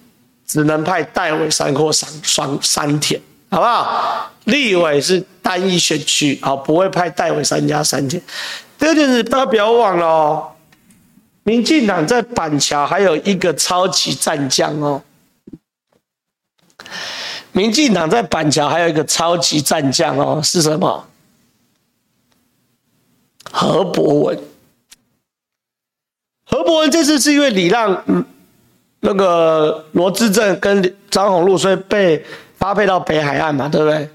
[0.45, 4.31] 只能派戴伟山或山双山田，好不好？
[4.45, 8.21] 立委是单一选区，好，不会派戴伟山加山田。
[8.79, 10.51] 第二件事，大家不要忘了哦，
[11.43, 15.01] 民进党在板桥还有一个超级战将哦。
[17.53, 21.07] 民进党在板桥还有一个超级战将哦，是什么？
[23.51, 24.39] 何博文。
[26.45, 28.03] 何博文这次是因为礼让
[29.01, 32.25] 那个罗志正跟张宏陆，所以被
[32.57, 34.09] 发配到北海岸嘛，对不对？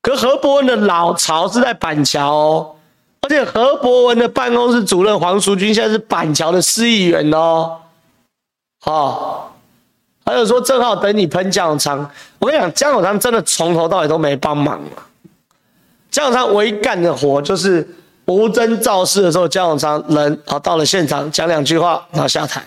[0.00, 2.76] 可何博文的老巢是在板桥哦，
[3.22, 7.78] 而且何博文的办公室主任黄淑君现在是板桥的市议员哦，
[8.80, 9.57] 好。
[10.28, 11.98] 还有说正好等你喷江永昌，
[12.38, 15.02] 我跟你讲，江永昌真的从头到尾都没帮忙嘛。
[16.10, 17.88] 江永昌唯一干的活就是
[18.26, 22.62] 无证造势的时候，江永昌人啊到了现场讲两句话，然后下台。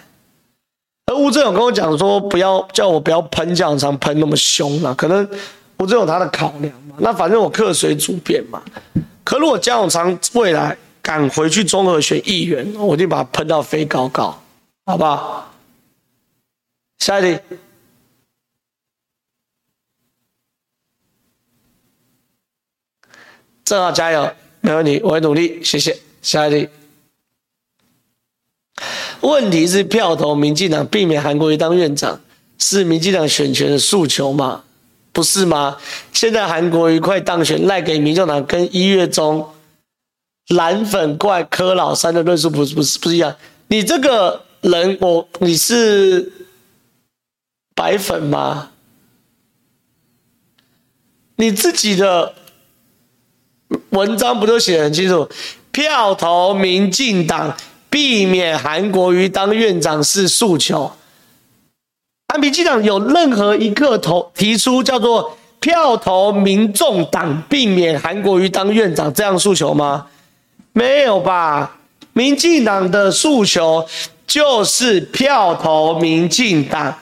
[1.06, 5.30] 而吴镇勇跟我讲说，不要叫我不要喷江永昌喷那么凶了，可能
[5.78, 6.95] 吴镇勇他的考量嘛。
[6.97, 8.60] 那反正我客随主便嘛。
[9.24, 14.36] 可如果江永昌未来敢回去中和选议员，我就把他喷到飞高高，
[14.88, 15.51] 好不好？
[17.02, 17.40] 下一题，
[23.66, 25.98] 正好加油，没问题，我会努力，谢谢。
[26.22, 26.70] 下一题，
[29.22, 32.22] 问题是票投民进党，避免韩国瑜当院长，
[32.60, 34.64] 是民进党选权的诉求吗？
[35.12, 35.80] 不是吗？
[36.14, 39.52] 现在韩国瑜快当选，赖给民进党跟一月中
[40.50, 43.36] 蓝粉怪柯老三的论述不是不是不是一样？
[43.70, 46.32] 你这个人，我你是。
[47.82, 48.70] 白粉吗？
[51.38, 52.36] 你自己的
[53.89, 55.28] 文章不都写得很清楚？
[55.72, 57.58] 票投民进党，
[57.89, 60.91] 避免韩国瑜当院长是诉求。
[62.28, 70.06] 啊，民进党有任何一个投提出叫做票投民众党，避免韩国瑜当院长这样诉求吗？
[70.74, 71.78] 没有吧？
[72.13, 73.88] 民进党的诉求
[74.28, 76.96] 就是票投民进党。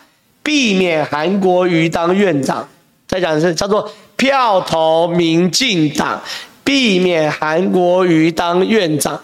[0.49, 2.67] 避免韩国瑜当院长，
[3.07, 6.19] 再讲一次，叫做票投民进党，
[6.63, 9.21] 避免韩国瑜当院长。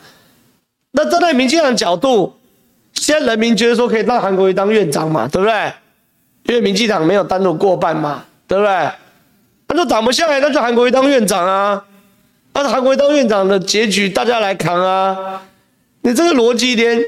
[0.91, 2.37] 那站在民进党角度，
[2.93, 5.73] 现在人民觉得说可以让韩国瑜当院长嘛，对不对？
[6.43, 8.91] 因为民进党没有单独过半嘛，对不对？
[9.69, 11.83] 那就挡不下来，那就韩国瑜当院长啊。
[12.53, 15.41] 那韩国瑜当院长的结局，大家来扛啊。
[16.03, 17.03] 你这个逻辑连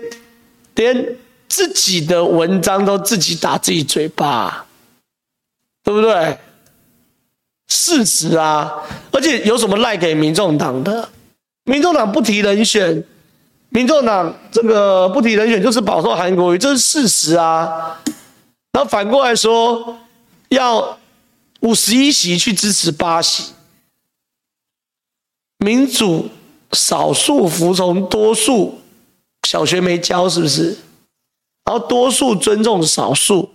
[0.74, 1.06] 连。
[1.48, 4.66] 自己的文章都自己打自己嘴巴，
[5.84, 6.38] 对不对？
[7.68, 8.72] 事实啊，
[9.12, 11.10] 而且有什么赖给民众党的？
[11.66, 13.04] 民众党不提人选，
[13.70, 18.00] 民众党这个不提人选就是饱受韩国瑜，这是事实啊。
[18.72, 19.98] 然后反过来说，
[20.50, 20.98] 要
[21.60, 23.52] 五十一席去支持八席，
[25.58, 26.30] 民主
[26.72, 28.80] 少数服从多数，
[29.48, 30.78] 小学没教是不是？
[31.68, 33.50] 然后多数尊重少数。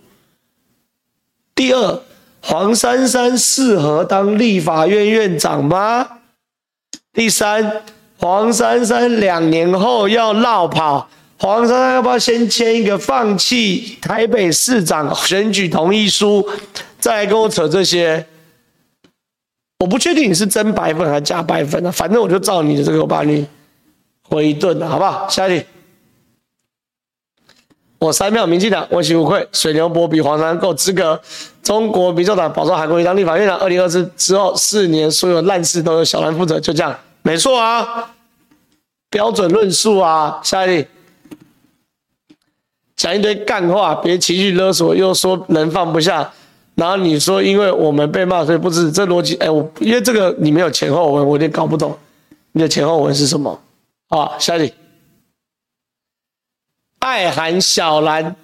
[1.55, 2.03] 第二，
[2.43, 6.07] 黄珊珊适合当立法院院长吗？
[7.15, 7.83] 第三，
[8.19, 11.09] 黄珊珊两年后要落跑，
[11.39, 16.47] 黄珊珊要不要先签一个放弃台北市长选举同意书，
[16.99, 18.27] 再来跟我扯这些？
[19.79, 23.47] 我不确定你是真白粉还是假白粉啊，反正我就照你的这个，我把你
[24.29, 25.27] 回一顿了，好不好？
[25.31, 25.65] 下一题。
[28.03, 29.47] 我三票民进党，问心无愧。
[29.53, 31.21] 水牛波比黄山够资格。
[31.63, 38.11] 中国民众党保送韩国瑜当立法院长，二零二四之后四年所有烂事都由小兰负责，就这样，没错啊，
[39.09, 40.41] 标准论述啊。
[40.43, 40.89] 下一题。
[42.97, 46.29] 讲一堆干话，别情绪勒索，又说人放不下。
[46.75, 49.37] 然后你说，因为我们被骂，所以不支持这逻辑。
[49.37, 51.97] 哎，我因为这个你没有前后文，我有点搞不懂
[52.51, 53.61] 你的前后文是什么。
[54.09, 54.75] 好，下一题。
[57.03, 58.35] 爱喊小兰，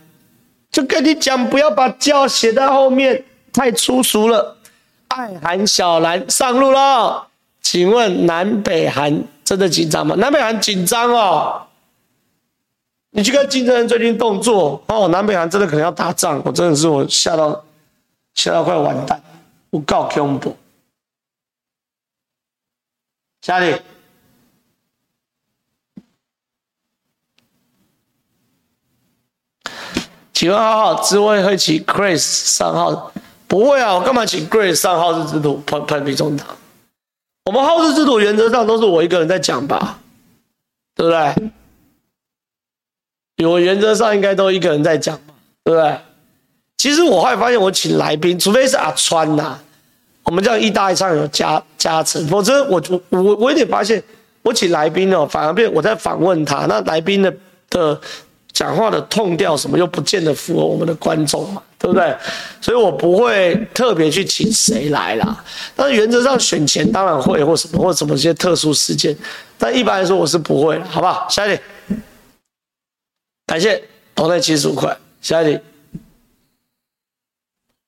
[0.70, 4.56] 就跟你讲，不要把叫写在后面，太粗俗了。
[5.08, 7.28] 爱韩小兰上路了，
[7.62, 10.16] 请问南北韩真的紧张吗？
[10.16, 11.62] 南北韩紧张哦。
[13.10, 17.64] 你去看金正恩最近动作哦，南北韩真的可能要打仗，我真的是我吓到。
[18.34, 19.20] 吓到快完蛋，
[19.70, 20.56] 我告恐怖。
[23.42, 23.74] 下里，
[30.38, 33.10] 请问浩浩，知会会请 Grace 上号？
[33.48, 36.46] 不会啊，我干嘛请 Grace 上号日之徒喷喷民众党？
[37.46, 39.98] 我们号日之徒原则上都是我一个人在讲吧，
[40.94, 41.34] 对不对？
[43.48, 45.18] 我原则上应该都一个人在讲，
[45.64, 45.98] 对不对？
[46.76, 49.60] 其实我后来发现，我请来宾，除非是阿川呐、啊，
[50.22, 54.00] 我们这样一搭一唱有加加成，否则我我我我有点发现，
[54.42, 57.34] 我请来宾哦，反而变我在访问他，那来宾的
[57.70, 58.00] 的
[58.58, 62.12] 讲话的痛调什么又不见得符合我们的观众嘛，对不对？
[62.60, 65.44] 所以我不会特别去请谁来啦。
[65.76, 69.16] 但是原则上选前当然会或什么或什么一些特殊事件，
[69.56, 71.28] 但一般来说我是不会，好不好？
[71.28, 71.62] 下一题，
[73.46, 73.80] 感谢
[74.16, 75.60] 投了七十五块，下一题。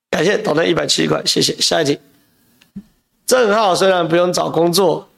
[0.08, 1.52] 感谢投了一百七十块，谢谢。
[1.60, 1.98] 下一题，
[3.26, 5.09] 郑浩虽然不用找工作，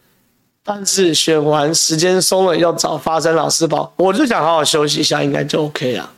[0.65, 6.13] 但是选完时间松了，要找发声老师报，我就想好好休息一下，应该就 OK 了。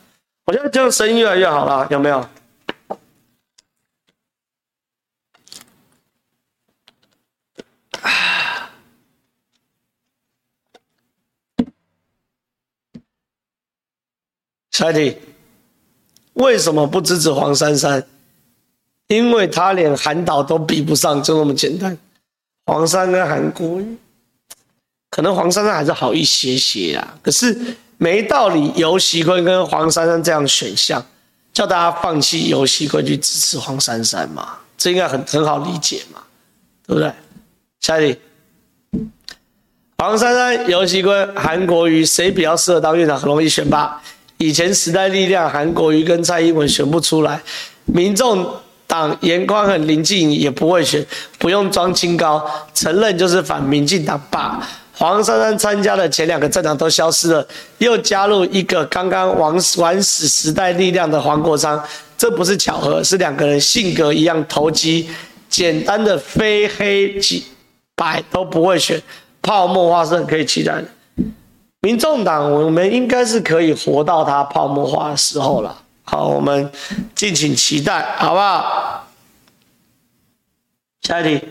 [0.45, 2.27] 我觉得这样声音越来越好了，有没有？
[14.71, 15.17] 下一题，
[16.33, 18.05] 为什么不支持黄珊珊？
[19.07, 21.97] 因为他连韩导都比不上，就那么简单。
[22.65, 23.97] 黄珊跟韩国瑜，
[25.15, 27.13] 可能黄珊珊还是好一些些啦。
[27.21, 27.57] 可是
[27.97, 31.01] 没道理，游锡堃跟黄珊珊这样选项，
[31.53, 34.57] 叫大家放弃游锡堃去支持黄珊珊嘛？
[34.77, 36.19] 这应该很很好理解嘛，
[36.85, 37.09] 对不对？
[37.79, 38.19] 下一题，
[39.97, 43.17] 黄珊珊、游锡堃、韩国瑜谁比较适合当院长？
[43.17, 44.01] 很容易选吧？
[44.35, 47.41] 以前时代力量韩国瑜跟蔡英文选不出来，
[47.85, 48.45] 民众。
[48.87, 51.03] 党颜宽很、林静也不会选，
[51.39, 54.61] 不用装清高，承认就是反民进党罢。
[54.97, 57.47] 黄珊珊参加的前两个政党都消失了，
[57.79, 61.83] 又加入一个刚刚玩玩死时代力量的黄国昌，
[62.17, 65.09] 这不是巧合，是两个人性格一样投机。
[65.47, 67.45] 简单的非黑即
[67.95, 69.01] 白都不会选，
[69.41, 70.85] 泡沫化是很可以期待的。
[71.81, 75.83] 民众党，我们应该是可以活到他泡沫化的时候了。
[76.03, 76.71] 好，我们
[77.13, 79.07] 敬请期待，好不好？
[81.03, 81.47] 下一题，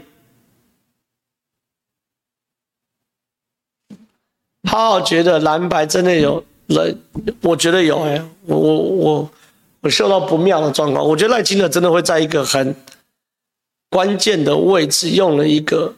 [4.64, 6.98] 浩浩觉得蓝白真的有人，
[7.42, 9.30] 我觉得有哎、我我我
[9.80, 12.74] 我嗅到不妙的状况，我觉得赖清德真的会在一个很
[13.90, 15.94] 关键的位置用了一个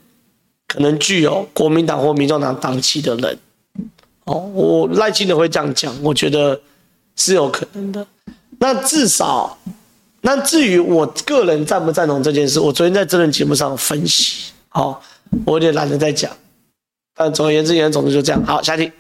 [0.67, 3.39] 可能具有国民党或民众党党旗的人，
[4.25, 6.61] 哦，我赖清德会这样讲，我觉得
[7.15, 8.05] 是有可能的。
[8.59, 9.57] 那至少，
[10.23, 15.01] 那至于我个人赞不赞同这件事，我昨天在这轮节目上分析，好，
[15.45, 16.31] 我有点懒得再讲。
[17.17, 18.45] 但总而言之，言总之就这样。
[18.45, 18.93] 好，下题。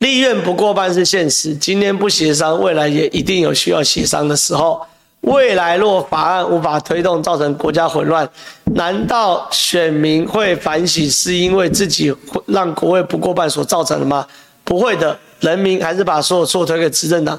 [0.00, 4.80] 立院不过半是现实，今天不协商，未来也一定有需要协商的时候。
[5.22, 8.26] 未来若法案无法推动，造成国家混乱，
[8.74, 12.14] 难道选民会反省是因为自己
[12.46, 14.26] 让国会不过半所造成的吗？
[14.64, 15.18] 不会的。
[15.40, 17.38] 人民还是把所有错推给执政党，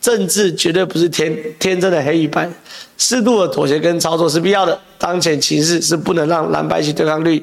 [0.00, 2.50] 政治绝对不是天天真的黑与白，
[2.98, 4.78] 适度的妥协跟操作是必要的。
[4.98, 7.42] 当前情势是不能让蓝白一起对抗绿，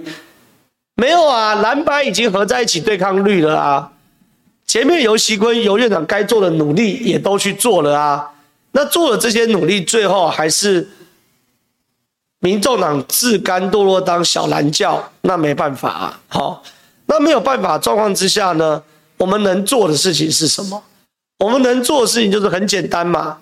[0.99, 3.89] 没有啊，蓝白已经合在一起对抗绿了啊。
[4.67, 8.29] 前面游锡堃、游院长该做的努力也都去做了啊，
[8.73, 10.89] 那做了这些努力，最后还是
[12.39, 16.19] 民众党自甘堕落当小蓝教，那没办法啊。
[16.27, 16.61] 好，
[17.05, 18.83] 那没有办法状况之下呢？
[19.15, 20.83] 我们能做的事情是什么？
[21.37, 23.37] 我们能做的事情就是很简单嘛。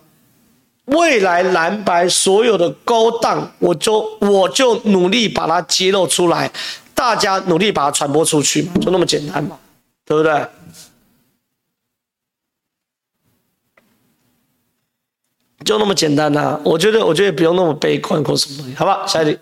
[0.86, 6.52] 未来蓝白所有的勾当，我就我就努力把它揭露出来，
[6.98, 9.60] 大家努力把它传播出去，就那么简单嘛，
[10.04, 10.48] 对不对？
[15.64, 19.06] 就那么简单呐、啊，我觉得，我觉得不用那么悲观或什么东西，好吧？
[19.06, 19.40] 下一题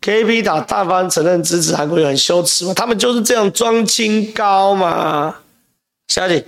[0.00, 2.72] ，KP 打大方承认支持韩国瑜很羞耻嘛？
[2.74, 5.40] 他们就是这样装清高嘛？
[6.06, 6.46] 下一题，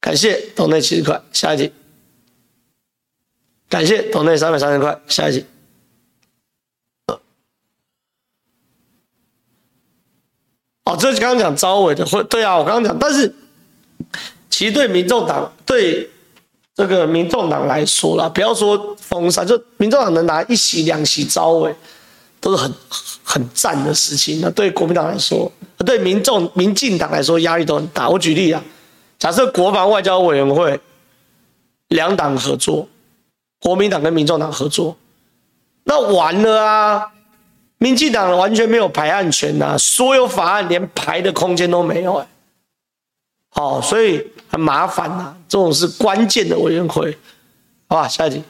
[0.00, 1.72] 感谢斗内七十块，下一题，
[3.68, 5.46] 感谢斗内三百三十块，下一题。
[10.84, 13.34] 哦，这是刚刚讲招委的会，对啊，我刚刚讲，但是。
[14.50, 16.08] 其实对民众党，对
[16.74, 21.74] 这个民众党来说啦，不要说封杀，就民众党能拿一席两席招委，
[22.38, 22.72] 都是很
[23.24, 24.40] 很赞的事情。
[24.42, 25.50] 那对国民党来说，
[25.86, 28.10] 对民众民进党来说压力都很大。
[28.10, 28.62] 我举例啊，
[29.18, 30.78] 假设国防外交委员会
[31.88, 32.86] 两党合作，
[33.58, 34.94] 国民党跟民众党合作，
[35.84, 37.10] 那完了啊，
[37.82, 42.28] 民进党完全没有排案权呐，所有法案连排的空间都没有哎。
[43.48, 47.18] 好，所以很麻烦呐、啊，这种是关键的委员会，
[47.88, 48.06] 好吧？
[48.06, 48.44] 下一题，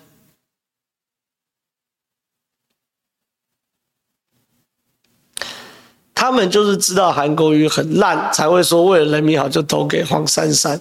[6.14, 10.78] 他们就是知道韩国瑜很烂，才会说为了人民好就投给黄珊珊。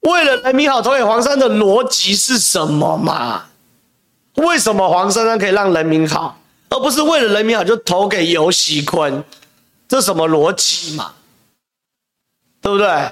[0.00, 3.46] 为了人民好投给黄珊的逻辑是什么嘛？
[4.34, 6.39] 为什么黄珊珊可以让人民好，
[6.70, 9.22] 而不是为了人民好就投给游锡坤？
[9.88, 11.12] 这什么逻辑嘛？
[12.62, 13.10] 对不对？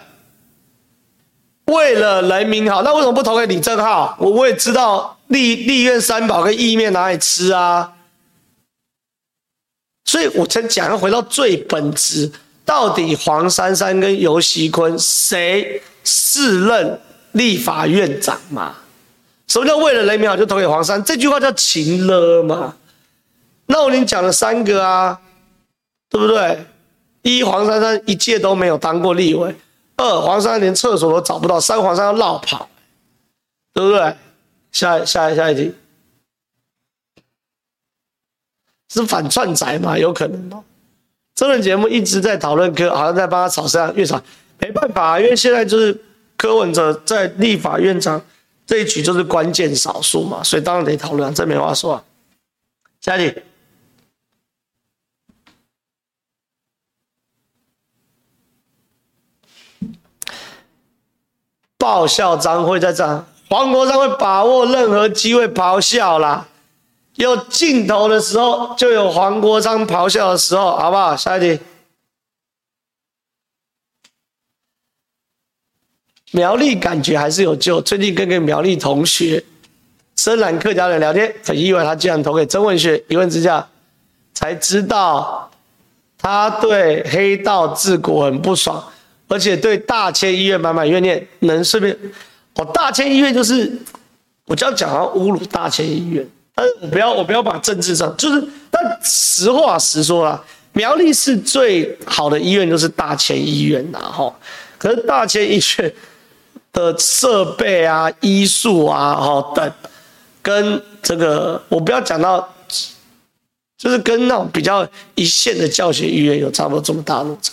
[1.67, 4.17] 为了人民好，那为什么不投给李正浩？
[4.21, 7.93] 我我也知道立立院三宝跟意面哪里吃啊？
[10.05, 12.33] 所以我才讲要回到最本质，
[12.65, 17.01] 到底黄珊珊跟游锡坤谁适任
[17.33, 18.77] 立法院长嘛？
[19.49, 21.03] 什么叫为了人民好就投给黄珊？
[21.03, 22.77] 这句话叫情勒嘛？
[23.71, 25.21] 那我已经讲了三个啊，
[26.09, 26.67] 对不对？
[27.23, 29.55] 一黄珊珊一届都没有当过立委，
[29.97, 32.69] 二黄珊珊连厕所都找不到，三黄珊要绕跑，
[33.75, 34.17] 对不对？
[34.73, 35.75] 下下下一题
[38.89, 39.99] 是反串仔吗？
[39.99, 40.65] 有可能哦。
[41.35, 44.21] 这轮节目一直在讨论柯，好像在帮他吵声越吵，
[44.59, 46.01] 没办法，因为现在就是
[46.39, 48.21] 柯文哲在立法院长
[48.67, 52.05] 这一局就是关键少数嘛，所以当然得讨论，这没话说啊。
[53.01, 53.43] 下一题。
[61.79, 66.47] 爆笑张会在这，黄国昌会把握任何机会咆哮啦。
[67.15, 71.17] 有镜头的时候就有黄国昌咆哮的时候，好不好？
[71.17, 71.61] 下一题。
[76.33, 77.81] 苗栗感觉还是有救。
[77.81, 79.43] 最近跟个苗栗同学
[80.17, 83.03] 深蓝客家人聊天，很意外他竟然投给曾文学。
[83.09, 83.67] 一问之下
[84.35, 85.51] 才知道
[86.19, 88.85] 他对黑道治国很不爽。
[89.29, 91.97] 而且对大千医院满满怨念，能顺便
[92.55, 93.71] 哦，大千医院就是
[94.47, 96.27] 我这样讲，好像侮辱大千医院。
[96.55, 104.35] 但是我不要，我不要把政治上，就是但实话实说啦，苗栗是最好的医院，就是大千医院呐，哈。
[104.77, 105.95] 可是大千医院
[106.73, 109.73] 的设备啊、医术啊，哈等，
[110.43, 112.53] 跟这个我不要讲到，
[113.77, 117.53] 就是跟那种比较一线的教学医院有差不多这么大落差，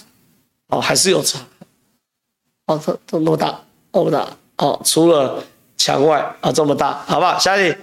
[0.69, 1.39] 哦，还是有差。
[2.67, 3.61] 哦，这这么大，
[3.93, 5.43] 这么大，哦，除了
[5.77, 7.37] 墙外啊、这么大，好不好？
[7.37, 7.77] 下一题，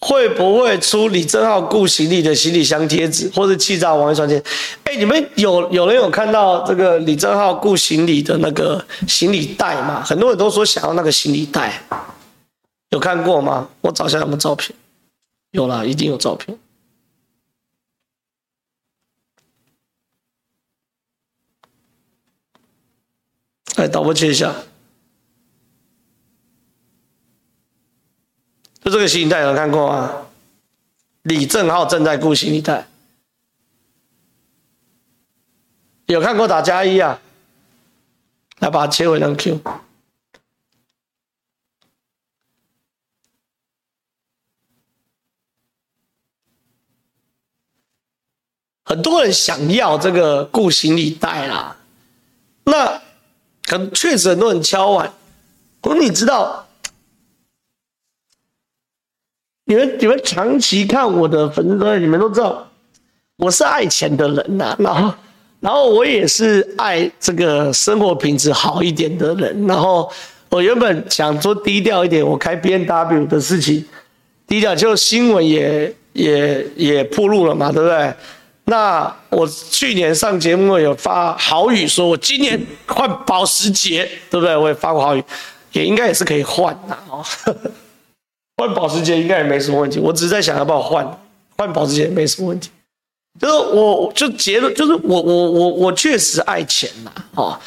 [0.00, 4.42] 会不会出李正浩顾行李的行李箱贴纸，或者气炸王一川贴？
[4.84, 10.02] 哎，你们有有人有看到这个李正浩顾行李的那个行李袋吗？
[10.02, 11.82] 很多人都说想要那个行李袋，
[12.90, 13.68] 有看过吗？
[13.82, 14.74] 我找一下他们照片。
[15.50, 16.58] 有啦，一定有照片。
[23.76, 24.54] 来，导播切一下。
[28.80, 30.26] 就这个行李袋有看过吗？
[31.22, 32.86] 李正浩正在顾行李袋，
[36.06, 37.20] 有看过打加一啊？
[38.60, 39.60] 来，把它切回两 Q。
[48.84, 51.76] 很多人想要这个顾行李袋啦，
[52.64, 53.00] 那
[53.66, 55.12] 可能确实很多人敲碗。
[55.80, 56.66] 可是你知道，
[59.66, 62.68] 你们你们长期看我的粉丝专页，你们都知道
[63.36, 65.14] 我是爱钱的人呐、然后
[65.60, 70.10] 然后我也是爱这个生活品质好一点的人，然后
[70.48, 73.84] 我原本想说低调一点，我开 BMW 的事情
[74.46, 78.14] 低调，就新闻也也也铺路了嘛，对不对？
[78.68, 84.56] 那我去年上节目有发豪语，说我今年换保时捷，对不对？
[84.56, 85.22] 我也发过豪语，
[85.72, 87.24] 也应该也是可以换的哦。
[88.58, 91.18] 换保时捷应该也没什么问题，我只是在想要不要换，
[91.56, 92.70] 换保时捷也没什么问题。
[93.38, 97.60] 就是我就结论，就是我我我我确实爱钱呐，哦，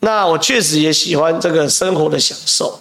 [0.00, 2.80] 那我确实也喜欢这个生活的享受，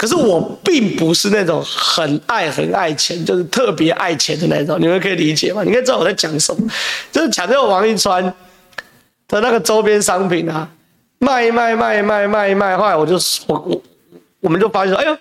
[0.00, 5.62] 可是我并不是那种很爱很爱钱，就是特别爱钱的那种，你们可以理解吗？
[5.62, 6.66] 你应该知道我在讲什么，
[7.12, 8.24] 就是抢救王一川
[9.28, 10.66] 的那个周边商品啊，
[11.18, 13.82] 卖卖卖卖卖卖，后来我就我我
[14.40, 15.14] 我们就发现说，哎呦。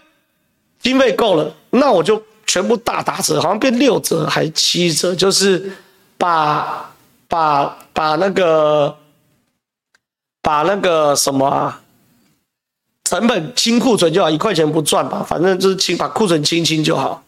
[0.82, 5.69] 经费够了，那我就全部大打折，好像变六折还七折，就是
[6.17, 6.89] 把
[7.27, 8.95] 把把那个
[10.41, 11.82] 把那个什么啊，
[13.10, 17.24] 成本清库存就好，一块钱不赚吧，反正就是清把库存清清就好。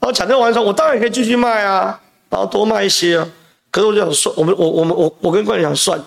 [0.00, 3.28] 然后抢救完之后，我当然可以继续卖啊，然后多卖一些啊。
[3.70, 6.02] 可是我就想算，我们我我们我我跟冠宇想算，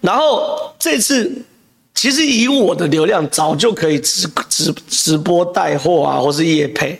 [0.00, 1.44] 然后这次。
[1.92, 6.98] 其实以我的流量，早就可以直直直播带货啊，或是夜配，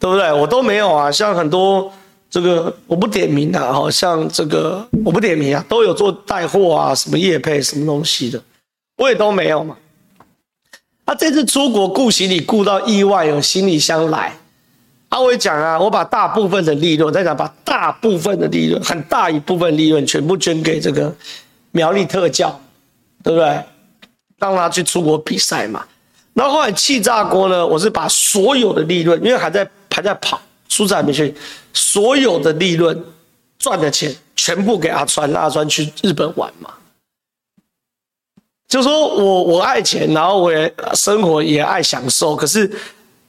[0.00, 0.32] 对不对？
[0.32, 1.12] 我都没有啊。
[1.12, 1.92] 像很多
[2.30, 8.42] 这个我不点名啊，好像这个我不点名啊，都有做带货啊，什么业配什么东西的，
[8.96, 9.76] 我也都没有嘛。
[11.06, 14.36] 他、啊、这次出国顾行李顾到意外有行李箱来，
[15.08, 21.14] 啊，我也讲啊，我把大部分的利润，再讲把大部分的利润，很大一部分利润全部捐给这个
[21.70, 22.60] 苗栗特教，
[23.22, 23.64] 对不对？
[24.38, 25.84] 让他去出国比赛嘛，
[26.34, 31.34] 然后后来气炸锅呢，我是把所有的利润，因为还在还在跑，数字还没去，
[31.72, 33.04] 所有的利润
[33.58, 36.74] 赚的钱全部给阿川，让阿川去日本玩嘛。
[38.68, 42.70] 就说我我爱钱，然后我也生活也爱享受，可是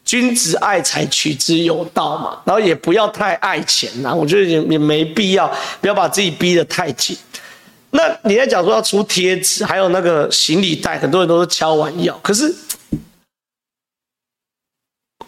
[0.03, 7.17] 君子爱财，取之有道嘛，然后也不要太爱钱呐，我觉得也也没必要，不要把自己逼得太紧。
[7.91, 12.15] 那你在讲说要出贴纸，还有那个行李袋，很多人都是敲完要。
[12.19, 12.53] 可是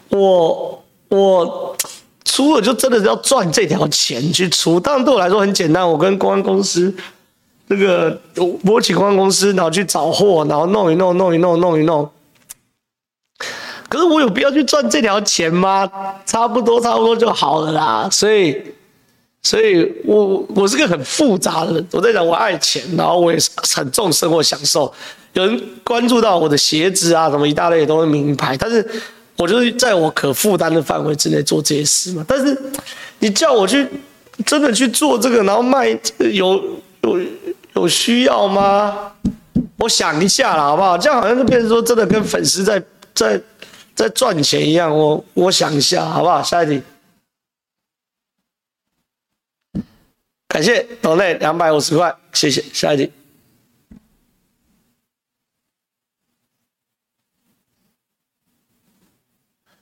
[0.10, 1.78] 我我
[2.32, 6.94] 出了就真的是要赚这条钱去出，当然对我来说很简单，我跟公关公司
[7.68, 8.18] 那个
[8.64, 12.10] 我请公关公司，然后去找货，然后弄一弄，弄一弄，弄一弄。
[13.90, 15.92] 可是我有必要去赚这条钱吗？
[16.26, 18.08] 差不多，差不多就好了啦。
[18.10, 18.62] 所以。
[19.44, 24.94] 所以我我是个很复杂的人，我在讲我爱钱，然后我也是很重生活享受。
[25.34, 28.88] 有人关注到我的鞋子啊，什么一大类都是名牌，但是
[29.42, 32.24] 我就是在我可负担的范围之内做这些事嘛。
[32.28, 32.56] 但是
[33.18, 33.88] 你叫我去
[34.46, 35.88] 真的去做这个，然后卖，
[36.32, 36.64] 有
[37.02, 37.20] 有
[37.74, 39.14] 有需要吗？
[39.78, 40.96] 我想一下啦，好不好？
[40.96, 42.84] 这样好像就变成说真的跟粉丝在
[43.16, 43.42] 在
[43.96, 44.96] 在赚钱一样。
[44.96, 46.44] 我我想一下，好不好？
[46.44, 46.84] 下一题。
[50.50, 52.64] 感谢斗内两百五十块，谢谢。
[52.72, 53.12] 下一题，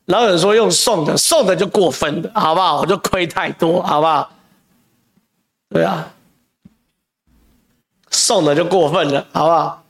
[0.10, 2.82] 然后有人说用送的，送的就过分的，好不好？
[2.82, 4.32] 我就亏太多，好不好？
[5.70, 6.12] 对啊，
[8.10, 9.86] 送的就过分了，好不好？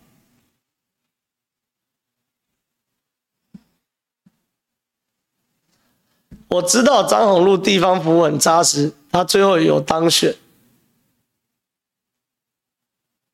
[6.49, 10.35] 我知道张宏陆地方服务很扎实，他最后有当选。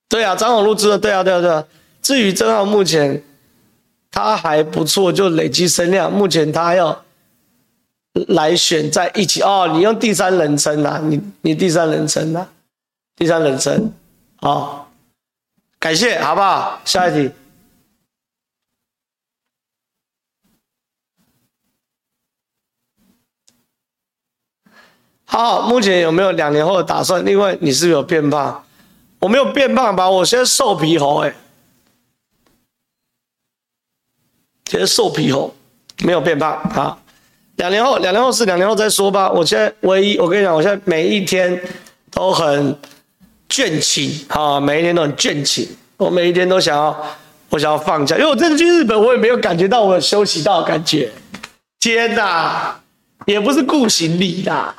[0.08, 1.66] 对啊，张宏陆知道，对啊，对啊，对啊。
[2.04, 3.24] 至于正皓，目前
[4.16, 6.10] 他还不错，就累积声量。
[6.10, 7.04] 目前他要
[8.30, 9.70] 来选在一起哦。
[9.74, 11.02] 你用第三人称呐、啊？
[11.04, 12.50] 你你第三人称呐、啊？
[13.18, 13.92] 第三人称，
[14.38, 14.90] 好、
[15.78, 16.80] 感谢，好不好？
[16.86, 17.30] 下一题。
[25.26, 27.26] 好，目前有没有两年后的打算？
[27.26, 28.64] 另外，你是不是有变胖？
[29.20, 30.10] 我没有变胖吧？
[30.10, 31.36] 我现在瘦皮猴哎、
[34.70, 35.54] 现在瘦皮猴，
[36.04, 36.98] 没有变胖啊。
[37.58, 39.32] 两年后，两年后是两年后再说吧。
[39.32, 41.62] 我现在唯一，我跟你讲，我现在每一天
[42.12, 42.78] 都很
[43.50, 45.68] 倦勤啊，每一天都很倦勤。
[45.98, 47.06] 我每一天都想要，
[47.50, 51.12] 我想要放假，因为我这次去日本，我也没有感觉到我有休息到的感觉。
[51.80, 52.80] 天哪，
[53.26, 54.76] 也不是顾行李啦，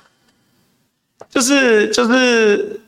[1.30, 2.80] 就是就是。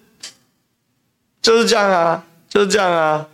[1.40, 3.26] 就是这样啊，就是这样啊。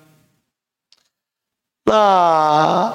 [1.85, 2.93] 那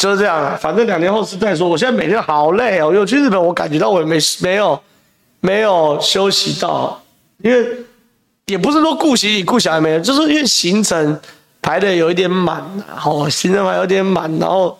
[0.00, 1.68] 就是这样啊，反正两年后是再说。
[1.68, 4.80] 我现在每天好累哦，我去日本，我感觉到我也没没有
[5.40, 7.02] 没有休息到，
[7.42, 7.68] 因为
[8.46, 11.20] 也不是说顾行李顾小孩没有，就是因为行程
[11.60, 14.78] 排的有一点满，然后行程排有点满，然后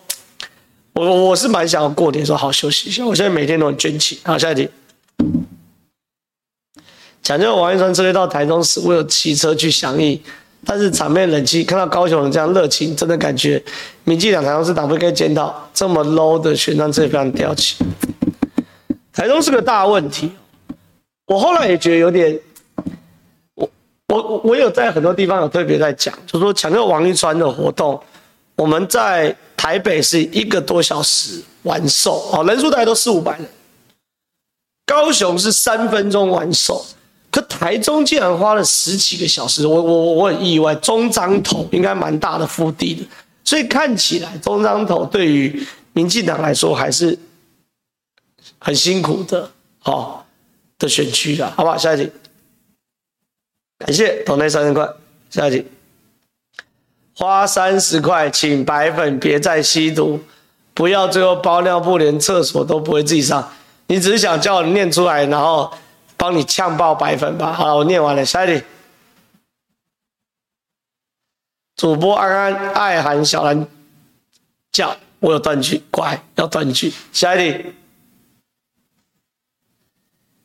[0.95, 3.05] 我我是蛮想要过年时候好休息一下。
[3.05, 4.19] 我现在每天都很卷起。
[4.25, 4.71] 好，下一题。
[7.23, 10.19] 讲究王一川这边到台中时，我有骑车去响应。
[10.65, 13.63] 但是场面冷清，看到高雄人这样热情，真的感觉
[14.05, 17.77] 民进党台中市党部可以见到这么 low 的宣传，这也非常吊起。
[19.13, 20.31] 台中是个大问题，
[21.27, 22.39] 我后来也觉得有点，
[23.55, 23.69] 我
[24.07, 28.01] 我我有在很多地方有特别在讲，就是说抢救王一川的活动，
[28.57, 33.49] 我们在台北是一个多小时完售，哦，人数大概都四五百人，
[34.87, 36.85] 高雄是三分钟完售。
[37.31, 40.75] 可台中竟然花了十几个小时，我我我很意外。
[40.75, 43.05] 中彰投应该蛮大的腹地的，
[43.45, 47.17] 所以看起来中彰投对于民进党来说还是
[48.59, 49.49] 很辛苦的，
[49.85, 50.25] 哦
[50.77, 51.79] 的选区的，好不好？
[51.79, 52.11] 下一题，
[53.79, 54.89] 感谢投内三千块，
[55.31, 55.65] 下一题，
[57.15, 60.21] 花三十块请白粉别再吸毒，
[60.75, 63.53] 不要最后包尿布连厕所都不会自己上，
[63.87, 65.73] 你只是想叫我念出来，然后。
[66.21, 67.51] 帮你呛爆白粉吧！
[67.51, 68.63] 好，我念完了，下一题。
[71.77, 73.67] 主播安安爱喊小兰
[74.71, 76.93] 叫，我有断句，乖，要断句。
[77.11, 77.75] 下一题。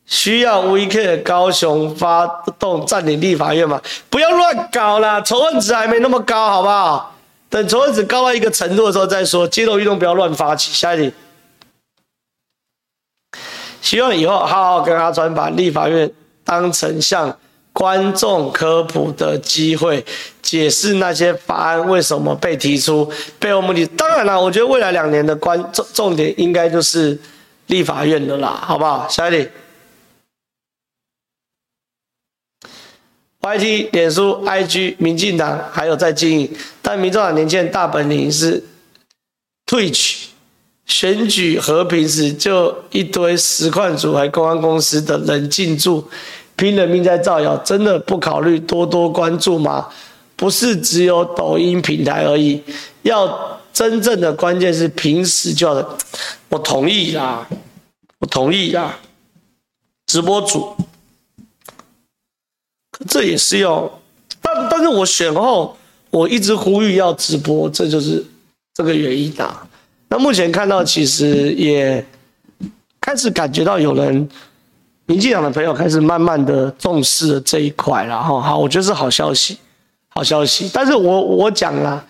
[0.06, 2.26] 需要 VK 高雄发
[2.58, 3.82] 动占领立法院吗？
[4.10, 7.18] 不要乱搞了，仇恨值还没那么高，好不好？
[7.50, 9.46] 等仇恨值高到一个程度的时候再说。
[9.46, 10.72] 街头运动不要乱发起。
[10.72, 11.14] 下一题。
[13.86, 16.12] 希望以后好好跟阿川把立法院
[16.44, 17.38] 当成向
[17.72, 20.04] 观众科普的机会，
[20.42, 23.08] 解释那些法案为什么被提出，
[23.38, 23.86] 背后目的。
[23.86, 27.16] 当然了，我觉得未来两年的关重重点应该就是
[27.68, 29.08] 立法院的啦，好不好？
[29.08, 29.48] 下一题。
[33.42, 38.64] YT、脸书、IG、民进党还有在经营，但民众党年轻人大本营是
[39.68, 40.25] Twitch。
[40.86, 46.08] 选举和平时就一堆实况组还公安公司的人进驻，
[46.56, 49.90] 拼了命在造谣，真的不考虑多多关注吗？
[50.36, 52.62] 不是只有抖音平台而已，
[53.04, 55.98] 要真正的关键是平时就要。
[56.50, 57.48] 我同意啦，
[58.20, 59.00] 我同意啦。
[60.08, 60.76] 直播组，
[63.08, 64.00] 这也是要，
[64.42, 65.76] 但但是我选后
[66.12, 68.24] 我一直呼吁要直播，这就是
[68.74, 69.68] 这个原因啊。
[70.16, 72.04] 那目前看到，其实也
[73.02, 74.30] 开始感觉到有人，
[75.08, 78.40] 民进党的朋友开始慢慢的重视了这一块了哈。
[78.40, 79.58] 好，我觉得是好消息，
[80.08, 80.72] 好消息。
[80.74, 82.02] 但是我我讲啦，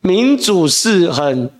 [0.00, 1.50] 民主是很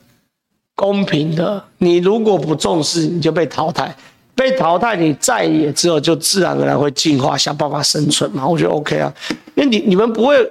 [0.74, 3.94] 公平的，你如果不重视，你就被淘汰，
[4.34, 8.48] 被淘汰，你再也之后就自然而然会进化，想办法生存嘛。
[8.48, 9.12] 我觉得 OK 啊，
[9.54, 10.50] 因为你你们不会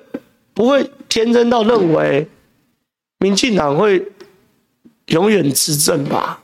[0.54, 2.28] 不会天真到认为
[3.18, 4.00] 民进党会。
[5.10, 6.42] 永远执政吧，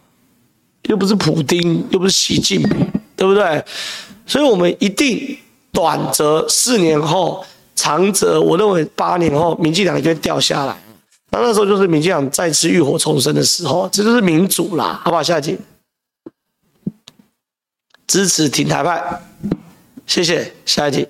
[0.84, 3.64] 又不是普丁，又不是习近平，对不对？
[4.28, 5.38] 所以，我们一定
[5.72, 7.46] 短则四年后，
[7.76, 10.76] 长则我认为八年后，民进党就会掉下来。
[11.32, 15.22] 那那时候就是民进党再次浴火重生的时候，这就是民主啦，好不好？
[15.22, 15.58] 下一题，
[18.08, 19.22] 支持挺台派，
[20.08, 20.54] 谢谢。
[20.66, 21.08] 下一题，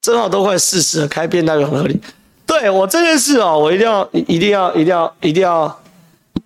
[0.00, 2.00] 正好都快四十了，开变态很合理。
[2.48, 5.80] 对我这件事哦，我一定要、一定要、一定要、一定要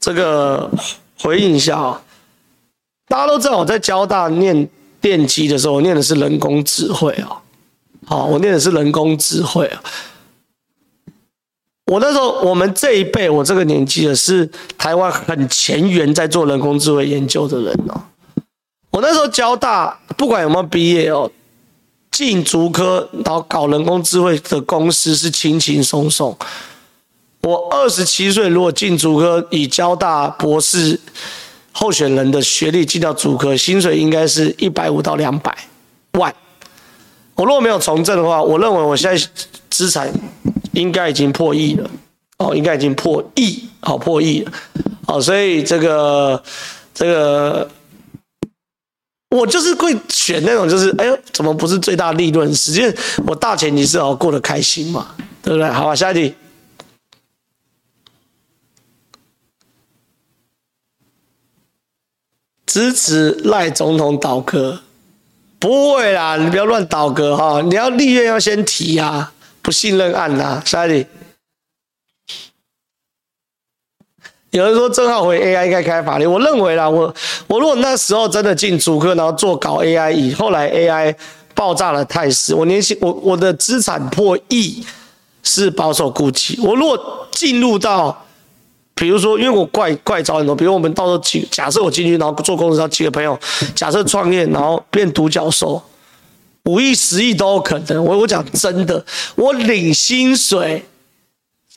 [0.00, 0.68] 这个
[1.20, 1.98] 回应一下哦。
[3.06, 4.68] 大家都知道我在交大念
[5.00, 7.38] 电机的时候，我念的是人工智慧哦。
[8.04, 9.80] 好，我念的是人工智慧啊。
[11.86, 18.02] 我那时候，我们这一辈，我这个年纪的是台湾很前沿在做人工智慧研究的人哦。
[18.90, 21.30] 我那时候交大，不管有没有毕业哦。
[22.12, 26.36] 进竹科，然后搞人工智慧的公司是轻轻松松。
[27.40, 31.00] 我二十七岁，如果进竹科，以交大博士
[31.72, 35.56] 候选人的学历进到竹科，薪水应该是一百五到两百
[36.12, 36.32] 万。
[37.34, 39.28] 我如果没有从政的话，我认为我现在
[39.70, 40.12] 资产
[40.72, 41.90] 应该已经破亿了。
[42.36, 44.52] 哦，应该已经破亿，好破亿了。
[45.06, 46.42] 好，所以这个
[46.92, 47.68] 这个。
[49.32, 52.54] 我就是会选那种，就是哎呦，怎么不是最大利润？
[52.54, 52.82] 实际
[53.26, 55.70] 我大前提是要过得开心嘛，对不对？
[55.70, 56.34] 好吧，下一题，
[62.66, 64.82] 支持赖总统倒戈？
[65.58, 67.62] 不会啦，你不要乱倒戈哈！
[67.62, 70.60] 你要立院要先提啊，不信任案呐。
[70.66, 71.06] 下一题，
[74.52, 77.12] 有人说正好回 AI 该开法律，我认为啦，我
[77.46, 81.14] 我如果那时候真的进主科，然后做搞 AI，以后来 AI
[81.54, 84.84] 爆炸的态势，我年薪我我的资产破亿
[85.42, 86.60] 是保守估计。
[86.60, 88.26] 我如果进入到，
[88.94, 93.38] 比如说，因为我怪怪招很多，比如我们到时候几，假设我进去，然后做公司，然后几个朋友，
[93.74, 95.82] 假设创业，然后变独角兽，
[96.64, 98.04] 五亿、十亿都有可能。
[98.04, 99.02] 我我讲真的，
[99.34, 100.84] 我领薪水，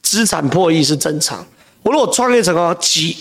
[0.01, 1.47] 资产破亿是正常。
[1.85, 3.15] 我如果创业成功，几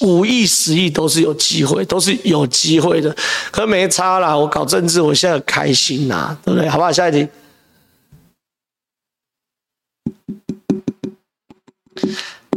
[0.00, 3.16] 五亿、十亿都是有机会，都是有机会的。
[3.50, 6.68] 可没差啦，我搞政治，我现在很开心呐，对不对？
[6.68, 6.92] 好不好？
[6.92, 7.26] 下一题。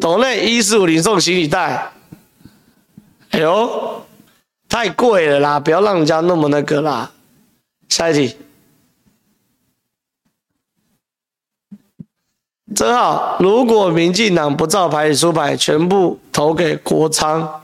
[0.01, 1.93] 斗内一四五零送行李袋，
[3.29, 4.05] 哎呦，
[4.67, 5.57] 太贵了啦！
[5.61, 7.09] 不要让人家那么那个啦。
[7.87, 8.35] 下一题。
[12.75, 17.61] 真好，如果民进党不照牌理出牌，全部投给国昌，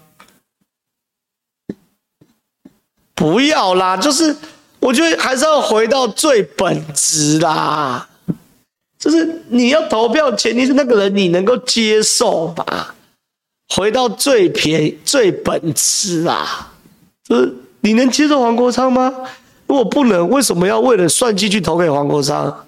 [3.15, 4.35] 不要啦，就是
[4.79, 8.07] 我觉得还是要回到最本质啦，
[8.97, 12.95] 就是你要投票，前提是那个人你能够接受吧，
[13.75, 16.71] 回到最便宜、最本质啦，
[17.23, 19.13] 就是你能接受黄国昌吗？
[19.67, 22.65] 如果不能，为什么要为了算计去投给黄国昌？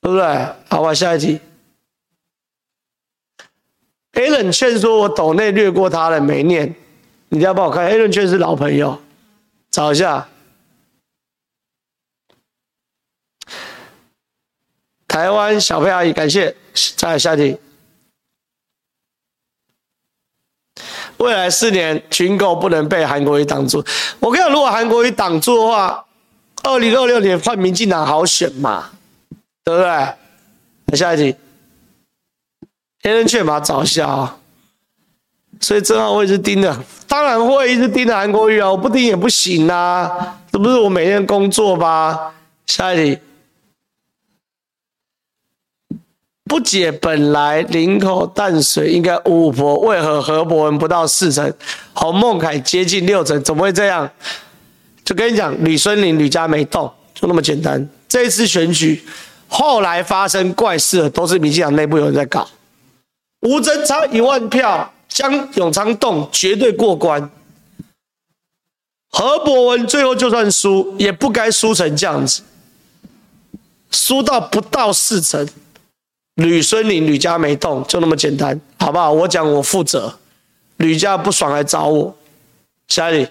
[0.00, 0.46] 对不对？
[0.68, 1.40] 好吧，下一题。
[4.12, 6.74] Alan 劝说我抖内略过他了，没念，
[7.30, 7.90] 你要帮我看。
[7.90, 9.00] Alan 劝是老朋友，
[9.70, 10.28] 找一下。
[15.08, 16.54] 台湾小佩阿姨，感谢。
[16.96, 17.58] 再来下题。
[21.18, 23.84] 未来四年群购不能被韩国瑜挡住。
[24.18, 26.04] 我跟你讲，如果韩国瑜挡住的话，
[26.62, 28.90] 二零二六年换民进党好选嘛，
[29.64, 29.86] 对不对？
[29.86, 30.16] 来
[30.94, 31.36] 下一题。
[33.02, 34.36] 黑人劝把他找一下啊，
[35.60, 42.32] 所以正好我一直盯着，当然会一直盯着韩国瑜啊，我不盯也不行啊，这不是我每天工作吧？
[42.66, 43.18] 下一题，
[46.44, 51.52] 不解本来林口淡水应该五五波，为何何博文不到四成，
[51.92, 54.08] 洪孟凯接近六成，怎么会这样？
[55.04, 57.88] 就跟你讲，吕孙林吕家没动，就那么简单。
[58.08, 59.04] 这一次选举
[59.48, 62.48] 后来发生怪事的，都是民进党内部有人在搞。
[63.42, 67.30] 吴峥差一万票，江永昌动绝对过关。
[69.10, 72.42] 何博文最后就算输，也不该输成这样子，
[73.90, 75.46] 输到不到四成。
[76.36, 79.12] 吕孙林吕家没动，就那么简单，好不好？
[79.12, 80.18] 我讲我负责，
[80.78, 82.16] 吕家不爽来找我。
[82.88, 83.28] 小李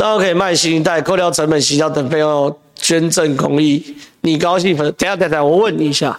[0.00, 0.08] 题。
[0.08, 3.96] 然可以卖新一代，扣掉成本、洗销等费用，捐赠公益。
[4.22, 4.76] 你高兴？
[4.76, 6.18] 等下，等下，我问你一下，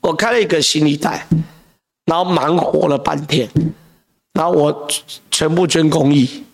[0.00, 1.26] 我开了一个新一代，
[2.06, 3.48] 然后忙活了半天，
[4.34, 4.88] 然后我
[5.30, 6.44] 全部捐公益。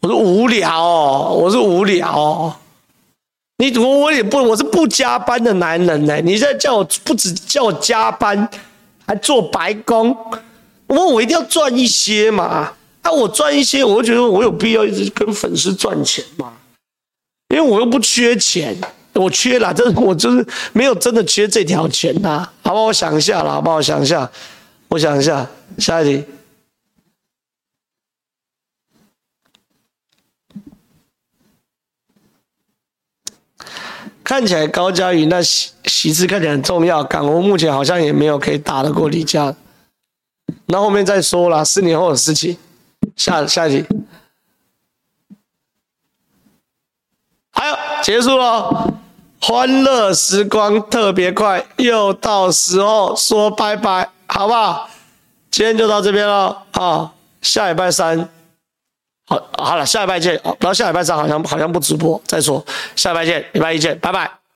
[0.00, 2.54] 我说无聊哦，我说无聊哦。
[3.58, 6.20] 你我我也不，我是不加班的男人呢。
[6.20, 8.48] 你现在叫我不止叫我加班，
[9.06, 10.14] 还做白工，
[10.88, 12.72] 我我一定要赚一些嘛。
[13.04, 16.54] 那、我赚一些，我觉得我有必要一直跟粉丝赚钱嘛？
[17.54, 18.76] 因为我又不缺钱，
[19.12, 22.52] 我缺啦，这我就是没有真的缺这条钱呐、啊。
[22.62, 23.76] 好吧，我想一下啦，好不好？
[23.76, 24.28] 我想一下，
[24.88, 25.48] 我想一下，
[25.78, 26.24] 下一题。
[34.24, 39.54] 看起来高嘉瑜那席席次看起来很重要，港欧目前好像也没有可以打得过李家，
[40.66, 42.56] 那后面再说啦，四年后的事情。
[43.16, 43.86] 下下一题，
[47.52, 48.92] 还有结束了，
[49.40, 54.88] 欢乐时光特别快，又到时候说拜拜，好不好？
[55.50, 58.28] 今天就到这边了啊，下礼拜三，
[59.26, 62.64] 好，好了，下礼拜见，然后下礼拜三好像好像不直播，再说，
[62.96, 64.43] 下礼拜见，礼拜一见，拜拜。